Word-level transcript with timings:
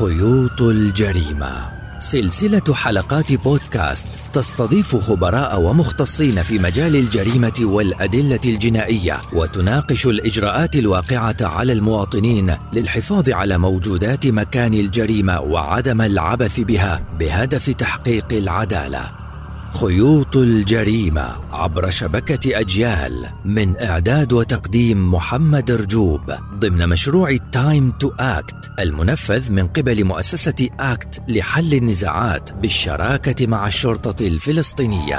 خيوط 0.00 0.62
الجريمة. 0.62 1.68
سلسلة 2.00 2.74
حلقات 2.74 3.32
بودكاست 3.32 4.06
تستضيف 4.32 4.96
خبراء 4.96 5.60
ومختصين 5.60 6.42
في 6.42 6.58
مجال 6.58 6.96
الجريمة 6.96 7.52
والأدلة 7.60 8.40
الجنائية 8.44 9.22
وتناقش 9.32 10.06
الإجراءات 10.06 10.76
الواقعة 10.76 11.36
على 11.40 11.72
المواطنين 11.72 12.56
للحفاظ 12.72 13.30
على 13.30 13.58
موجودات 13.58 14.26
مكان 14.26 14.74
الجريمة 14.74 15.40
وعدم 15.40 16.00
العبث 16.00 16.60
بها 16.60 17.00
بهدف 17.18 17.70
تحقيق 17.70 18.26
العدالة. 18.32 19.23
خيوط 19.80 20.36
الجريمة 20.36 21.36
عبر 21.52 21.90
شبكة 21.90 22.60
أجيال 22.60 23.26
من 23.44 23.80
إعداد 23.80 24.32
وتقديم 24.32 25.14
محمد 25.14 25.70
رجوب 25.70 26.20
ضمن 26.54 26.88
مشروع 26.88 27.36
Time 27.52 27.90
to 27.90 28.10
Act 28.20 28.70
المنفذ 28.80 29.52
من 29.52 29.66
قبل 29.66 30.04
مؤسسة 30.04 30.68
ACT 30.80 31.22
لحل 31.28 31.74
النزاعات 31.74 32.52
بالشراكة 32.52 33.46
مع 33.46 33.66
الشرطة 33.66 34.26
الفلسطينية. 34.26 35.18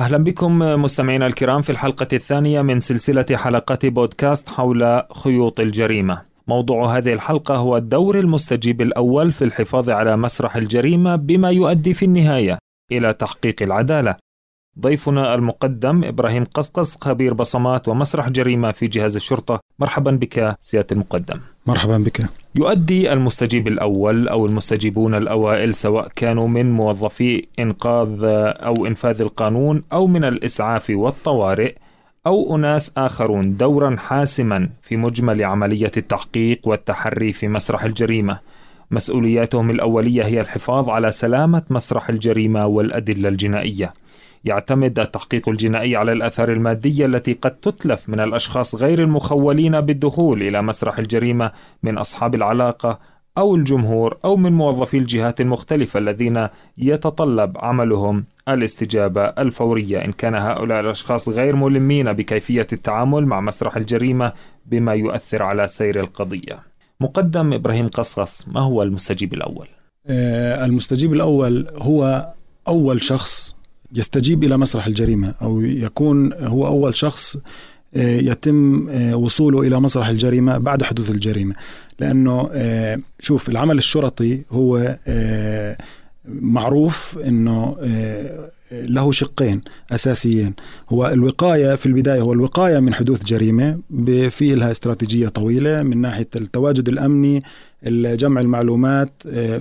أهلا 0.00 0.18
بكم 0.18 0.58
مستمعينا 0.58 1.26
الكرام 1.26 1.62
في 1.62 1.70
الحلقة 1.70 2.08
الثانية 2.12 2.62
من 2.62 2.80
سلسلة 2.80 3.26
حلقات 3.32 3.86
بودكاست 3.86 4.48
حول 4.48 5.02
خيوط 5.24 5.60
الجريمة. 5.60 6.31
موضوع 6.48 6.96
هذه 6.96 7.12
الحلقة 7.12 7.56
هو 7.56 7.76
الدور 7.76 8.18
المستجيب 8.18 8.80
الأول 8.80 9.32
في 9.32 9.44
الحفاظ 9.44 9.90
على 9.90 10.16
مسرح 10.16 10.56
الجريمة 10.56 11.16
بما 11.16 11.50
يؤدي 11.50 11.94
في 11.94 12.04
النهاية 12.04 12.58
إلى 12.92 13.12
تحقيق 13.12 13.62
العدالة. 13.62 14.16
ضيفنا 14.80 15.34
المقدم 15.34 16.04
إبراهيم 16.04 16.44
قصقص 16.44 16.96
خبير 17.00 17.34
بصمات 17.34 17.88
ومسرح 17.88 18.28
جريمة 18.28 18.72
في 18.72 18.86
جهاز 18.86 19.16
الشرطة. 19.16 19.60
مرحبا 19.78 20.10
بك 20.10 20.56
سيادة 20.60 20.86
المقدم. 20.92 21.40
مرحبا 21.66 21.98
بك. 21.98 22.26
يؤدي 22.54 23.12
المستجيب 23.12 23.68
الأول 23.68 24.28
أو 24.28 24.46
المستجيبون 24.46 25.14
الأوائل 25.14 25.74
سواء 25.74 26.08
كانوا 26.16 26.48
من 26.48 26.72
موظفي 26.72 27.46
إنقاذ 27.58 28.18
أو 28.22 28.86
إنفاذ 28.86 29.20
القانون 29.20 29.82
أو 29.92 30.06
من 30.06 30.24
الإسعاف 30.24 30.90
والطوارئ 30.90 31.74
أو 32.26 32.56
أناس 32.56 32.92
آخرون 32.96 33.56
دورا 33.56 33.96
حاسما 33.96 34.68
في 34.82 34.96
مجمل 34.96 35.44
عملية 35.44 35.90
التحقيق 35.96 36.68
والتحري 36.68 37.32
في 37.32 37.48
مسرح 37.48 37.84
الجريمة. 37.84 38.38
مسؤولياتهم 38.90 39.70
الأولية 39.70 40.24
هي 40.24 40.40
الحفاظ 40.40 40.88
على 40.88 41.12
سلامة 41.12 41.62
مسرح 41.70 42.08
الجريمة 42.08 42.66
والأدلة 42.66 43.28
الجنائية. 43.28 43.94
يعتمد 44.44 44.98
التحقيق 44.98 45.48
الجنائي 45.48 45.96
على 45.96 46.12
الآثار 46.12 46.52
المادية 46.52 47.06
التي 47.06 47.32
قد 47.32 47.50
تتلف 47.50 48.08
من 48.08 48.20
الأشخاص 48.20 48.74
غير 48.74 49.02
المخولين 49.02 49.80
بالدخول 49.80 50.42
إلى 50.42 50.62
مسرح 50.62 50.98
الجريمة 50.98 51.52
من 51.82 51.98
أصحاب 51.98 52.34
العلاقة 52.34 52.98
أو 53.38 53.54
الجمهور 53.54 54.18
أو 54.24 54.36
من 54.36 54.52
موظفي 54.52 54.98
الجهات 54.98 55.40
المختلفة 55.40 55.98
الذين 55.98 56.48
يتطلب 56.78 57.58
عملهم 57.58 58.24
الاستجابة 58.48 59.24
الفورية 59.24 60.04
إن 60.04 60.12
كان 60.12 60.34
هؤلاء 60.34 60.80
الأشخاص 60.80 61.28
غير 61.28 61.56
ملمين 61.56 62.12
بكيفية 62.12 62.66
التعامل 62.72 63.26
مع 63.26 63.40
مسرح 63.40 63.76
الجريمة 63.76 64.32
بما 64.66 64.94
يؤثر 64.94 65.42
على 65.42 65.68
سير 65.68 66.00
القضية. 66.00 66.58
مقدم 67.00 67.52
إبراهيم 67.52 67.88
قصقص 67.88 68.48
ما 68.48 68.60
هو 68.60 68.82
المستجيب 68.82 69.34
الأول؟ 69.34 69.66
آه، 70.06 70.64
المستجيب 70.64 71.12
الأول 71.12 71.66
هو 71.76 72.32
أول 72.68 73.02
شخص 73.02 73.56
يستجيب 73.92 74.44
إلى 74.44 74.56
مسرح 74.56 74.86
الجريمة 74.86 75.34
أو 75.42 75.60
يكون 75.60 76.32
هو 76.32 76.66
أول 76.66 76.94
شخص 76.94 77.36
يتم 77.94 78.88
آه، 78.88 79.16
وصوله 79.16 79.60
إلى 79.60 79.80
مسرح 79.80 80.08
الجريمة 80.08 80.58
بعد 80.58 80.82
حدوث 80.82 81.10
الجريمة. 81.10 81.54
لأنه 81.98 82.50
آه، 82.52 82.98
شوف 83.20 83.48
العمل 83.48 83.78
الشرطي 83.78 84.42
هو 84.50 84.98
معروف 86.26 87.18
إنه 87.26 87.76
له 88.72 89.12
شقين 89.12 89.60
أساسيين. 89.90 90.54
هو 90.90 91.06
الوقاية 91.06 91.74
في 91.74 91.86
البداية 91.86 92.20
هو 92.20 92.32
الوقاية 92.32 92.78
من 92.78 92.94
حدوث 92.94 93.24
جريمة 93.24 93.78
في 94.30 94.54
لها 94.54 94.70
استراتيجية 94.70 95.28
طويلة 95.28 95.82
من 95.82 96.00
ناحية 96.00 96.28
التواجد 96.36 96.88
الأمني 96.88 97.42
جمع 97.84 98.40
المعلومات 98.40 99.12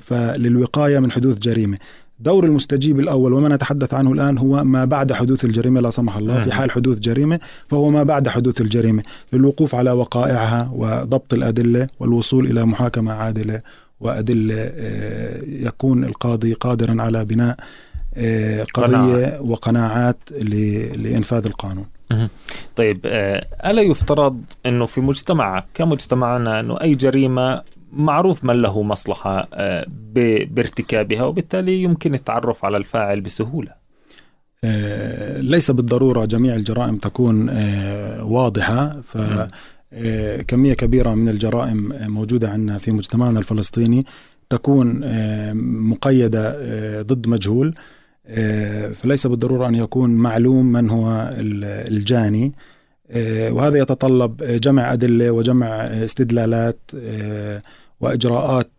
فللوقاية 0.05 1.00
من 1.00 1.11
حدوث 1.11 1.38
جريمة. 1.38 1.78
دور 2.23 2.43
المستجيب 2.43 2.99
الأول 2.99 3.33
وما 3.33 3.55
نتحدث 3.55 3.93
عنه 3.93 4.11
الآن 4.11 4.37
هو 4.37 4.63
ما 4.63 4.85
بعد 4.85 5.13
حدوث 5.13 5.45
الجريمة 5.45 5.81
لا 5.81 5.89
سمح 5.89 6.17
الله 6.17 6.41
في 6.41 6.51
حال 6.51 6.71
حدوث 6.71 6.99
جريمة 6.99 7.39
فهو 7.67 7.89
ما 7.89 8.03
بعد 8.03 8.27
حدوث 8.27 8.61
الجريمة 8.61 9.03
للوقوف 9.33 9.75
على 9.75 9.91
وقائعها 9.91 10.71
وضبط 10.73 11.33
الأدلة 11.33 11.87
والوصول 11.99 12.45
إلى 12.45 12.65
محاكمة 12.65 13.13
عادلة 13.13 13.61
وأدلة 13.99 14.55
آه، 14.57 15.41
يكون 15.47 16.03
القاضي 16.03 16.53
قادرا 16.53 17.01
على 17.01 17.25
بناء 17.25 17.57
آه، 18.15 18.65
قضية 18.73 19.39
وقناعات 19.41 20.17
لإنفاذ 20.95 21.45
القانون. 21.45 21.85
طيب 22.75 22.99
آه، 23.05 23.45
ألا 23.65 23.81
يفترض 23.81 24.41
أنه 24.65 24.85
في 24.85 25.01
مجتمع 25.01 25.63
كمجتمعنا 25.73 26.59
أنه 26.59 26.81
أي 26.81 26.95
جريمة 26.95 27.61
معروف 27.91 28.44
من 28.44 28.53
له 28.62 28.81
مصلحة 28.84 29.47
آه، 29.53 29.85
بارتكابها 30.52 31.24
وبالتالي 31.24 31.84
يمكن 31.84 32.13
التعرف 32.13 32.66
على 32.66 32.78
الفاعل 32.78 33.22
بسهولة. 33.22 33.72
آه، 34.63 35.41
ليس 35.41 35.72
بالضرورة 35.72 36.25
جميع 36.25 36.56
الجرائم 36.56 36.97
تكون 36.97 37.50
آه، 37.50 38.24
واضحة. 38.24 38.91
ف 39.02 39.18
كمية 40.47 40.74
كبيرة 40.74 41.13
من 41.13 41.29
الجرائم 41.29 41.94
موجودة 42.02 42.50
عندنا 42.50 42.78
في 42.78 42.91
مجتمعنا 42.91 43.40
الفلسطيني 43.40 44.06
تكون 44.50 45.02
مقيدة 45.90 46.56
ضد 47.02 47.28
مجهول. 47.28 47.73
فليس 48.94 49.28
بالضرورة 49.28 49.68
أن 49.68 49.75
يكون 49.75 50.09
معلوم 50.09 50.72
من 50.72 50.90
هو 50.90 51.34
الجاني. 51.38 52.53
وهذا 53.50 53.78
يتطلب 53.78 54.44
جمع 54.44 54.94
أدلة 54.94 55.31
وجمع 55.31 55.68
استدلالات. 55.84 56.79
وإجراءات 58.01 58.72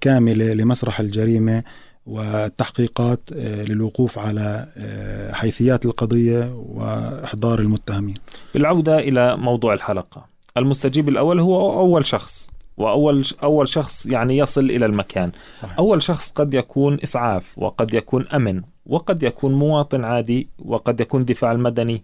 كاملة 0.00 0.54
لمسرح 0.54 1.00
الجريمة 1.00 1.62
والتحقيقات 2.06 3.20
آه، 3.32 3.62
للوقوف 3.62 4.18
على 4.18 4.66
آه، 4.76 5.32
حيثيات 5.32 5.86
القضية 5.86 6.54
وإحضار 6.54 7.58
المتهمين. 7.58 8.14
بالعودة 8.54 8.98
إلى 8.98 9.36
موضوع 9.36 9.74
الحلقة، 9.74 10.26
المستجيب 10.56 11.08
الأول 11.08 11.40
هو 11.40 11.80
أول 11.80 12.06
شخص 12.06 12.50
وأول 12.76 13.24
أول 13.42 13.68
شخص 13.68 14.06
يعني 14.06 14.38
يصل 14.38 14.64
إلى 14.70 14.86
المكان. 14.86 15.32
صحيح. 15.56 15.78
أول 15.78 16.02
شخص 16.02 16.30
قد 16.30 16.54
يكون 16.54 16.98
إسعاف 17.02 17.58
وقد 17.58 17.94
يكون 17.94 18.28
أمن 18.28 18.62
وقد 18.86 19.22
يكون 19.22 19.54
مواطن 19.54 20.04
عادي 20.04 20.48
وقد 20.58 21.00
يكون 21.00 21.24
دفاع 21.24 21.52
المدني 21.52 22.02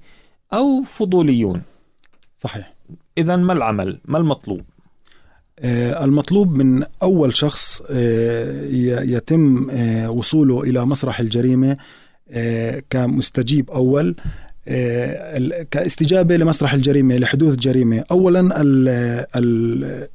أو 0.52 0.82
فضوليون. 0.82 1.62
صحيح. 2.36 2.74
اذا 3.18 3.36
ما 3.36 3.52
العمل؟ 3.52 4.00
ما 4.04 4.18
المطلوب؟ 4.18 4.62
آه، 5.58 6.04
المطلوب 6.04 6.56
من 6.56 6.84
أول 7.02 7.36
شخص 7.36 7.82
آه، 7.90 8.66
يتم 9.02 9.70
آه، 9.70 10.10
وصوله 10.10 10.62
إلى 10.62 10.86
مسرح 10.86 11.20
الجريمة 11.20 11.76
كمستجيب 12.90 13.70
أول 13.70 14.14
كاستجابة 15.70 16.36
لمسرح 16.36 16.74
الجريمة 16.74 17.16
لحدوث 17.16 17.54
جريمة 17.54 18.04
أولا 18.10 18.50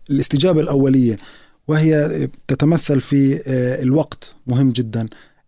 الاستجابة 0.10 0.62
الأولية 0.62 1.18
وهي 1.68 2.28
تتمثل 2.48 3.02
في 3.02 3.42
الوقت. 3.82 4.36
مهم 4.48 4.70
جدا. 4.70 5.08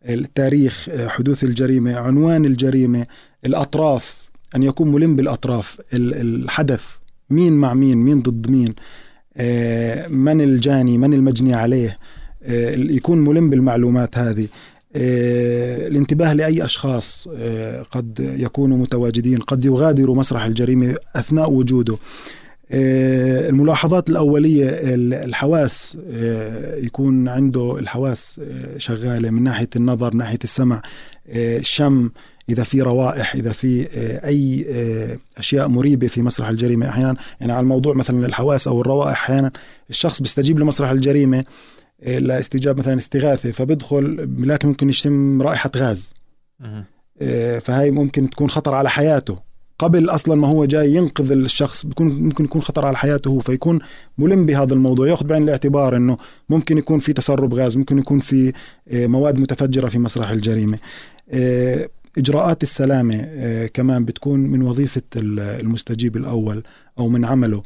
التاريخ 0.09 0.89
حدوث 1.07 1.43
الجريمة 1.43 1.95
عنوان 1.95 2.45
الجريمة 2.45 3.05
الأطراف 3.45 4.15
أن 4.55 4.63
يكون 4.63 4.91
ملم 4.91 5.15
بالأطراف 5.15 5.81
الحدث 5.93 6.83
مين 7.29 7.53
مع 7.53 7.73
مين 7.73 7.97
مين 7.97 8.22
ضد 8.22 8.49
مين. 8.49 8.75
من 10.09 10.41
الجاني 10.41 10.97
من 10.97 11.14
المجني 11.14 11.53
عليه 11.53 11.97
آه، 12.44 12.76
يكون 12.76 13.18
ملم 13.18 13.50
بالمعلومات 13.50 14.18
هذه. 14.18 14.47
آه، 14.96 15.88
الانتباه 15.88 16.34
لأي 16.34 16.66
أشخاص 16.66 17.30
قد 17.91 18.35
يكونوا 18.40 18.78
متواجدين 18.78 19.38
قد 19.38 19.66
يغادروا 19.66 20.16
مسرح 20.16 20.44
الجريمة 20.44 20.96
أثناء 21.16 21.52
وجوده. 21.52 21.97
الملاحظات 22.72 24.09
الأولية 24.09 24.70
الحواس 25.26 25.97
يكون 26.78 27.28
عنده 27.28 27.80
الحواس 27.80 28.41
شغالة 28.78 29.30
من 29.30 29.44
ناحية 29.44 29.70
النظر 29.76 30.14
من 30.14 30.18
ناحية 30.18 30.40
السمع 30.44 30.82
الشم 31.35 32.09
إذا 32.49 32.63
في 32.63 32.81
روائح 32.81 33.35
إذا 33.35 33.51
في 33.51 33.87
آه، 33.93 34.28
أي 34.28 34.66
آه، 34.69 35.17
أشياء 35.37 35.67
مريبة 35.67 36.07
في 36.07 36.22
مسرح 36.22 36.47
الجريمة 36.47 36.90
أحيانا 36.90 37.16
يعني 37.40 37.51
على 37.51 37.61
الموضوع 37.61 37.93
مثلا 37.93 38.25
الحواس 38.25 38.67
أو 38.67 38.81
الروائح 38.81 39.23
أحيانا 39.23 39.51
الشخص 39.90 40.22
بيستجيب 40.22 40.59
لمسرح 40.59 40.90
الجريمة 40.90 41.43
آه، 42.03 42.19
لاستجابة 42.19 42.79
مثلا 42.79 42.97
استغاثة 42.97 43.51
فبدخل 43.51 44.29
لكن 44.40 44.67
ممكن 44.67 44.90
يشم 44.90 45.41
رائحة 45.41 45.72
غاز. 45.78 46.13
فهي 47.61 47.91
ممكن 47.91 48.29
تكون 48.29 48.49
خطر 48.49 48.75
على 48.75 48.89
حياته. 48.89 49.39
قبل 49.79 50.09
أصلا 50.09 50.35
ما 50.35 50.47
هو 50.47 50.66
جاي 50.66 50.93
ينقذ 50.93 51.31
الشخص 51.31 51.85
بيكون 51.85 52.07
ممكن 52.07 52.43
يكون 52.43 52.61
خطر 52.61 52.85
على 52.85 52.97
حياته 52.97 53.29
هو 53.29 53.39
فيكون 53.39 53.79
ملم 54.17 54.46
بهذا 54.46 54.73
الموضوع. 54.73 55.07
يأخذ 55.07 55.25
بعين 55.25 55.43
الاعتبار 55.43 55.96
إنه 55.96 56.17
ممكن 56.49 56.78
يكون 56.78 56.99
في 56.99 57.13
تسرب 57.13 57.53
غاز 57.53 57.78
ممكن 57.78 57.97
يكون 57.97 58.19
في 58.19 58.53
مواد 58.93 59.35
متفجرة 59.39 59.87
في 59.87 59.99
مسرح 59.99 60.29
الجريمة. 60.29 60.78
آه، 62.17 62.19
إجراءات 62.19 62.63
السلامة 62.63 63.25
كمان 63.65 64.05
بتكون 64.05 64.39
من 64.39 64.61
وظيفة 64.61 65.01
المستجيب 65.15 66.17
الأول 66.17 66.63
أو 66.99 67.09
من 67.09 67.25
عمله. 67.25 67.63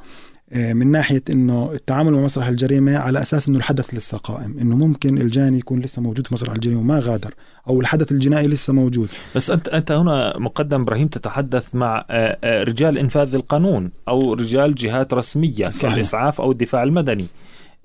آه، 0.52 0.74
من 0.74 0.92
ناحية 0.92 1.24
إنه 1.30 1.72
التعامل 1.74 2.14
مع 2.14 2.22
مسرح 2.22 2.48
الجريمة 2.48 2.98
على 2.98 3.22
أساس 3.22 3.48
إنه 3.48 3.58
الحدث 3.58 3.94
لسه 3.94 4.18
قائم 4.18 4.60
إنه 4.60 4.76
ممكن 4.76 5.18
الجاني 5.18 5.58
يكون 5.58 5.80
لسه 5.80 6.02
موجود 6.02 6.28
في 6.28 6.34
مسرح 6.34 6.54
الجريمة 6.54 6.80
وما 6.80 7.00
غادر 7.00 7.34
أو 7.70 7.82
الحدث 7.82 8.12
الجنائي 8.12 8.48
لسه 8.48 8.74
موجود. 8.74 9.10
بس 9.36 9.50
انت 9.50 9.68
أنت 9.68 9.92
هنا 9.92 10.40
مقدم 10.40 10.82
إبراهيم 10.82 11.08
تتحدث 11.08 11.76
مع 11.76 12.06
آه، 12.10 12.38
آه، 12.44 12.64
رجال 12.64 12.98
إنفاذ 12.98 13.36
القانون 13.36 13.92
أو 14.08 14.34
رجال 14.34 14.76
جهات 14.76 15.14
رسمية 15.14 15.70
صحيح. 15.70 15.94
كالاسعاف 15.94 16.42
أو 16.42 16.52
الدفاع 16.52 16.84
المدني. 16.84 17.26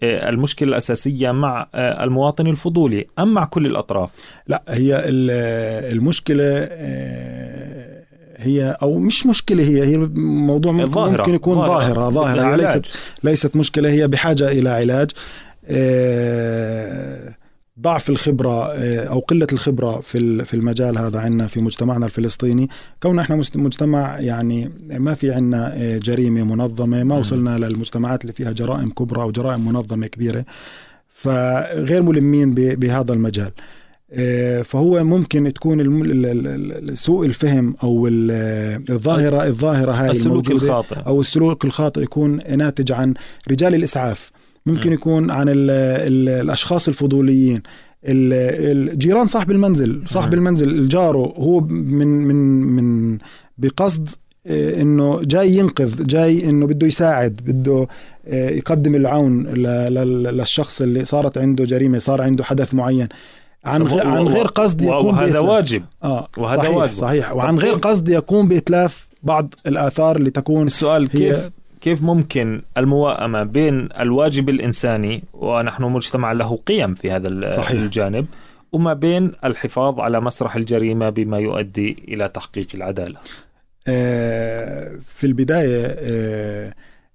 المشكلة 0.03 0.69
الأساسية 0.69 1.31
مع 1.31 1.67
المواطن 1.75 2.47
الفضولي 2.47 3.07
أم 3.19 3.35
مع 3.35 3.45
كل 3.45 3.67
الأطراف؟ 3.67 4.11
لا 4.49 4.63
هي 4.69 5.03
المشكلة 5.93 6.69
هي 8.37 8.77
أو 8.83 8.99
مش 8.99 9.27
مشكلة 9.27 9.63
هي 9.65 9.85
هي 9.85 9.97
موضوع 10.15 10.73
ممكن, 10.73 10.87
ظاهرة. 10.91 11.21
ممكن 11.21 11.35
يكون 11.35 11.67
ظاهرة 11.67 12.11
ظاهرة, 12.11 12.41
ظاهرة. 12.41 12.57
ليست 12.57 12.87
ليست 13.25 13.57
مشكلة 13.57 13.91
هي 13.91 14.09
بحاجة 14.09 14.49
إلى 14.49 14.69
علاج 14.69 15.11
آه، 15.67 17.35
ضعف 17.83 18.11
الخبرة 18.11 18.73
آه، 18.73 19.05
أو 19.05 19.19
قلة 19.19 19.47
الخبرة 19.53 20.01
في 20.01 20.45
في 20.45 20.55
المجال 20.55 20.99
هذا 20.99 21.21
عندنا 21.21 21.47
في 21.47 21.61
مجتمعنا 21.61 22.07
الفلسطيني. 22.07 22.69
كوننا 23.03 23.23
إحنا 23.23 23.37
مجتمع 23.55 24.21
يعني 24.21 24.71
ما 24.91 25.15
في 25.15 25.33
عندنا 25.33 25.75
آه، 25.77 25.99
جريمة 25.99 26.43
منظمة 26.43 27.05
ما 27.05 27.19
وصلنا 27.19 27.59
للمجتمعات 27.59 28.23
اللي 28.23 28.33
فيها 28.33 28.53
جرائم 28.53 28.91
كبرى 28.91 29.23
أو 29.23 29.31
جرائم 29.31 29.69
منظمة 29.69 30.07
كبيرة 30.07 30.45
فغير 31.09 32.03
ملمين 32.03 32.55
بهذا 32.55 33.13
المجال. 33.13 33.51
آه، 34.13 34.63
فهو 34.63 35.05
ممكن 35.05 35.53
تكون 35.53 36.95
سوء 36.95 37.27
الفهم 37.27 37.77
أو 37.83 38.09
الظاهره 38.11 39.47
الظاهرة 39.47 39.93
هاي 39.93 40.11
السلوك 40.11 40.51
الخاطئ. 40.51 40.97
أو 41.07 41.21
السلوك 41.21 41.65
الخاطئ 41.65 42.03
يكون 42.03 42.39
ناتج 42.57 42.93
عن 42.93 43.15
رجال 43.51 43.75
الإسعاف. 43.75 44.32
ممكن. 44.67 44.93
يكون 44.93 45.31
عن 45.31 45.49
ال 45.49 45.71
ال 45.71 46.29
الأشخاص 46.29 46.89
الفضوليين. 46.89 47.63
الجيران 48.05 49.27
صاحب 49.27 49.51
المنزل 49.51 50.03
صاحب 50.09 50.35
المنزل 50.35 50.69
الجاره 50.69 51.35
هو 51.37 51.61
من 51.61 52.09
من 52.09 52.37
من 52.63 53.19
بقصد 53.59 54.09
آه، 54.47 54.83
إنه 54.83 55.21
جاي 55.23 55.57
ينقذ 55.57 56.07
جاي 56.07 56.49
إنه 56.49 56.67
بده 56.67 56.87
يساعد 56.87 57.41
بده 57.47 57.87
آه، 58.27 58.51
يقدم 58.51 58.95
العون 58.95 59.47
للشخص 59.47 60.83
اللي 60.83 61.05
صارت 61.05 61.39
عنده 61.39 61.65
جريمة 61.65 61.99
صار 61.99 62.23
عنده 62.23 62.45
حدث 62.45 62.75
معين. 62.75 63.09
عن 63.65 63.83
غير 63.83 64.07
عن 64.07 64.29
غير 64.29 64.47
قصد 64.47 64.83
يقوم 64.83 65.07
وهذا 65.07 65.39
واجب. 65.39 65.83
آه 66.05 66.27
وهذا 66.39 66.57
صحيح 66.57 66.77
واجب. 66.77 66.93
صحيح. 66.93 67.33
وعن 67.33 67.59
غير 67.59 67.75
قصد 67.75 68.09
يقوم 68.09 68.49
بإتلاف 68.49 69.09
بعض 69.23 69.55
الآثار 69.67 70.17
اللي 70.17 70.31
تكون 70.31 70.67
السؤال 70.67 71.09
كيف 71.09 71.51
كيف 71.83 72.03
ممكن 72.03 72.63
المواءمة 72.77 73.43
بين 73.43 73.89
الواجب 74.01 74.49
الإنساني 74.49 75.23
ونحن 75.35 75.83
مجتمع 75.83 76.33
له 76.33 76.57
قيم 76.57 76.95
في 76.95 77.11
هذا 77.11 77.57
صحيح. 77.57 77.71
الجانب 77.71 78.27
وما 78.73 78.95
بين 78.95 79.33
الحفاظ 79.45 80.01
على 80.01 80.21
مسرح 80.21 80.57
الجريمة 80.57 81.11
بما 81.11 81.39
يؤدي 81.39 82.05
إلى 82.09 82.29
تحقيق 82.29 82.67
العدالة 82.75 83.17
آه 83.87 84.99
في 85.07 85.27
البداية 85.27 85.87
آه 85.87 86.75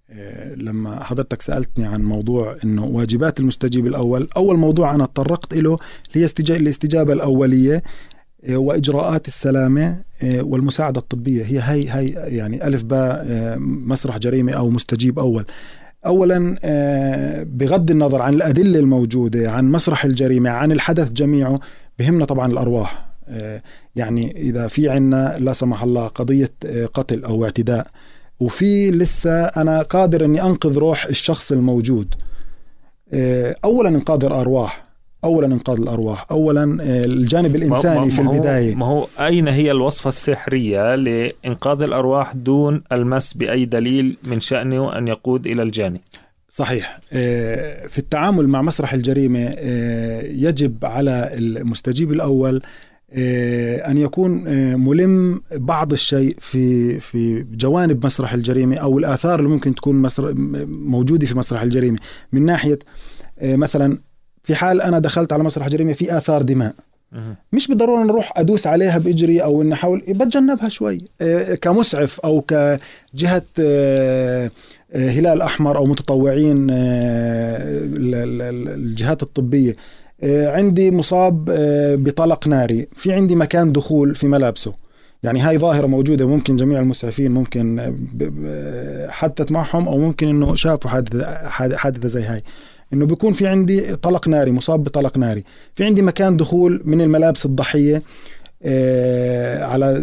آه، 0.09 0.55
لما 0.55 1.03
حضرتك 1.03 1.41
سألتني 1.41 1.85
عن 1.85 2.03
موضوع 2.03 2.57
أنه 2.63 2.85
واجبات 2.85 3.39
المستجيب 3.39 3.87
الأول 3.87 4.27
أول 4.37 4.57
موضوع 4.57 4.95
أنا 4.95 5.05
تطرقت 5.05 5.53
له 5.53 5.77
هي 6.13 6.27
الاستجابة 6.49 7.13
الأولية 7.13 7.83
آه، 8.45 8.57
وإجراءات 8.57 9.27
السلامة 9.27 10.03
آه، 10.23 10.41
والمساعدة 10.41 10.99
الطبية. 10.99 11.43
هي 11.43 11.59
هي 11.59 11.89
هي 11.89 12.35
يعني 12.37 12.67
ألف 12.67 12.83
باء 12.83 13.25
مسرح 13.59 14.17
جريمة 14.17 14.51
أو 14.51 14.69
مستجيب 14.69 15.19
أول. 15.19 15.45
اولا 16.05 16.59
بغض 17.43 17.91
النظر 17.91 18.21
عن 18.21 18.33
الأدلة 18.33 18.79
الموجودة 18.79 19.51
عن 19.51 19.71
مسرح 19.71 20.05
الجريمة 20.05 20.49
عن 20.49 20.71
الحدث 20.71 21.11
جميعه 21.11 21.59
بهمنا 21.99 22.25
طبعا 22.25 22.51
الأرواح. 22.51 23.07
يعني 23.95 24.41
إذا 24.41 24.67
في 24.67 24.89
عنا 24.89 25.35
لا 25.39 25.53
سمح 25.53 25.83
الله 25.83 26.07
قضية 26.07 26.51
قتل 26.93 27.23
أو 27.23 27.45
اعتداء 27.45 27.87
وفي 28.39 28.91
لسه 28.91 29.45
أنا 29.45 29.81
قادر 29.81 30.25
إني 30.25 30.41
أنقذ 30.41 30.77
روح 30.77 31.05
الشخص 31.05 31.51
الموجود. 31.51 32.13
اولا 33.63 33.89
انقاذ 33.89 34.25
الارواح 34.25 34.86
اولا 35.23 35.47
إنقاذ 35.47 35.81
الأرواح 35.81 36.25
اولا 36.31 36.77
آه، 36.81 37.05
الجانب 37.05 37.55
الإنساني 37.55 38.05
ما 38.05 38.09
في 38.09 38.21
البداية. 38.21 38.75
ما 38.75 38.85
هو 38.85 39.07
أين 39.19 39.47
هي 39.47 39.71
الوصفة 39.71 40.07
السحرية 40.07 40.95
لإنقاذ 40.95 41.81
الأرواح 41.81 42.33
دون 42.33 42.83
المس 42.91 43.33
بأي 43.33 43.65
دليل 43.65 44.17
من 44.23 44.39
شأنه 44.39 44.97
أن 44.97 45.07
يقود 45.07 45.47
إلى 45.47 45.63
الجاني؟ 45.63 46.01
صحيح. 46.49 46.99
آه، 47.13 47.87
في 47.87 47.97
التعامل 47.97 48.47
مع 48.47 48.61
مسرح 48.61 48.93
الجريمة 48.93 49.39
يجب 50.23 50.85
على 50.85 51.29
المستجيب 51.33 52.11
الأول 52.11 52.61
آه، 53.11 53.91
أن 53.91 53.97
يكون 53.97 54.47
آه، 54.47 54.75
ملم 54.75 55.41
بعض 55.51 55.91
الشيء 55.91 56.37
في 56.39 56.99
في 56.99 57.45
جوانب 57.51 58.05
مسرح 58.05 58.33
الجريمة 58.33 58.75
أو 58.75 58.99
الآثار 58.99 59.39
اللي 59.39 59.49
ممكن 59.49 59.75
تكون 59.75 60.07
موجودة 60.67 61.27
في 61.27 61.37
مسرح 61.37 61.61
الجريمة. 61.61 61.97
من 62.31 62.45
ناحية 62.45 62.79
آه، 63.39 63.55
مثلا 63.55 63.97
في 64.47 64.55
حال 64.55 64.81
أنا 64.81 64.99
دخلت 64.99 65.33
على 65.33 65.43
مسرح 65.43 65.67
جريمة 65.67 65.93
في 65.93 66.17
آثار 66.17 66.41
دماء 66.41 66.73
مش 67.53 67.67
بالضرورة 67.67 68.03
نروح 68.03 68.33
أدوس 68.37 68.67
عليها 68.67 68.97
بإجري 68.97 69.43
أو 69.43 69.61
ان 69.61 69.71
أحاول 69.71 70.03
بتجنبها 70.07 70.69
شوي. 70.69 70.97
كمسعف 71.61 72.19
أو 72.19 72.41
كجهة 72.41 73.43
هلال 74.95 75.41
أحمر 75.41 75.77
أو 75.77 75.85
متطوعين 75.85 76.67
الجهات 78.69 79.23
الطبية. 79.23 79.75
آه، 80.23 80.51
عندي 80.51 80.91
مصاب 80.91 81.49
آه، 81.49 81.95
بطلق 81.95 82.47
ناري. 82.47 82.87
في 82.95 83.13
عندي 83.13 83.35
مكان 83.35 83.71
دخول 83.71 84.15
في 84.15 84.27
ملابسه. 84.27 84.73
يعني 85.23 85.39
هاي 85.39 85.57
ظاهرة 85.57 85.87
موجودة 85.87 86.27
ممكن 86.27 86.55
جميع 86.55 86.79
المسعفين 86.79 87.31
ممكن 87.31 87.79
آه، 88.45 89.07
حدثت 89.09 89.51
معهم 89.51 89.87
أو 89.87 89.97
ممكن 89.97 90.27
إنه 90.27 90.55
شافوا 90.55 90.91
حادثة, 90.91 91.49
حادثة 91.77 92.07
زي 92.07 92.23
هاي. 92.23 92.43
إنه 92.93 93.05
بيكون 93.05 93.33
في 93.33 93.47
عندي 93.47 93.95
طلق 93.95 94.27
ناري 94.27 94.51
مصاب 94.51 94.83
بطلق 94.83 95.17
ناري. 95.17 95.43
في 95.75 95.85
عندي 95.85 96.01
مكان 96.01 96.37
دخول 96.37 96.81
من 96.85 97.01
الملابس 97.01 97.45
الضحية 97.45 98.03
على 99.61 100.01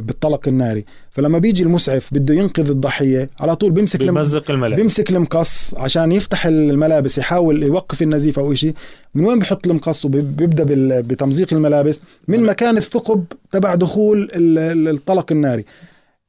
بالطلق 0.00 0.48
الناري. 0.48 0.84
فلما 1.10 1.38
بيجي 1.38 1.62
المسعف 1.62 2.14
بده 2.14 2.34
ينقذ 2.34 2.70
الضحية 2.70 3.30
على 3.40 3.56
طول 3.56 3.70
بيمسك 3.72 3.98
بيمزق 4.02 4.50
الملابس. 4.50 4.80
بيمسك 4.80 5.10
المقص 5.10 5.74
عشان 5.74 6.12
يفتح 6.12 6.46
الملابس 6.46 7.18
يحاول 7.18 7.62
يوقف 7.62 8.02
النزيف 8.02 8.38
أو 8.38 8.54
شيء 8.54 8.74
من 9.14 9.24
وين 9.24 9.38
بحط 9.38 9.66
المقص؟ 9.66 10.04
وبيبدا 10.04 10.64
بتمزيق 11.00 11.54
الملابس. 11.54 12.00
من 12.28 12.40
نعم. 12.40 12.48
مكان 12.48 12.76
الثقب 12.76 13.24
تبع 13.52 13.74
دخول 13.74 14.28
الطلق 14.34 15.32
الناري. 15.32 15.64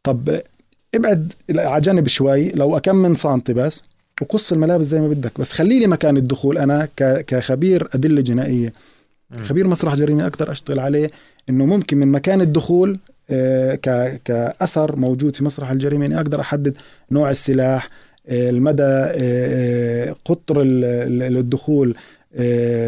طب 0.03 0.41
ابعد 0.95 1.33
على 1.55 1.81
جنب 1.81 2.07
شوي. 2.07 2.49
لو 2.49 2.79
كم 2.79 2.95
من 2.95 3.15
سنتي 3.15 3.53
بس 3.53 3.83
وقص 4.21 4.51
الملابس 4.51 4.85
زي 4.85 5.01
ما 5.01 5.07
بدك. 5.07 5.39
بس 5.39 5.51
خلي 5.51 5.79
لي 5.79 5.87
مكان 5.87 6.17
الدخول. 6.17 6.57
أنا 6.57 6.87
كخبير 6.97 7.87
أدلة 7.93 8.21
جنائية. 8.21 8.73
خبير 9.43 9.67
مسرح 9.67 9.95
جريمة 9.95 10.27
أقدر 10.27 10.51
أشتغل 10.51 10.79
عليه 10.79 11.11
إنه 11.49 11.65
ممكن 11.65 11.97
من 11.97 12.07
مكان 12.07 12.41
الدخول 12.41 12.99
آه، 13.29 13.75
كأثر 14.25 14.95
موجود 14.95 15.35
في 15.35 15.43
مسرح 15.43 15.71
الجريمة 15.71 16.05
إني 16.05 16.15
أقدر 16.15 16.41
أحدد 16.41 16.75
نوع 17.11 17.31
السلاح 17.31 17.87
آه، 18.27 18.49
المدى 18.49 18.83
آه، 18.83 20.15
قطر 20.25 20.61
الدخول 20.61 21.95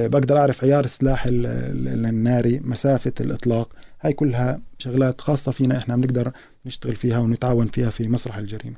بقدر 0.08 0.38
أعرف 0.38 0.64
عيار 0.64 0.86
السلاح 0.86 1.26
الناري 1.28 2.62
مسافة 2.64 3.12
الإطلاق. 3.20 3.70
هاي 4.02 4.14
كلها 4.14 4.60
شغلات 4.78 5.22
خاصة 5.22 5.52
فينا 5.52 5.78
إحنا 5.78 5.96
بنقدر 5.96 6.32
نشتغل 6.66 6.96
فيها 6.96 7.20
ونتعاون 7.20 7.68
فيها 7.68 7.90
في 7.90 8.08
مسرح 8.08 8.38
الجريمة. 8.38 8.76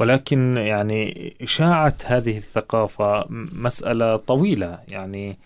ولكن 0.00 0.56
يعني 0.56 1.34
إشاعة 1.42 1.94
هذه 2.04 2.38
الثقافة 2.38 3.26
مسألة 3.52 4.16
طويلة. 4.16 4.78
يعني 4.88 5.38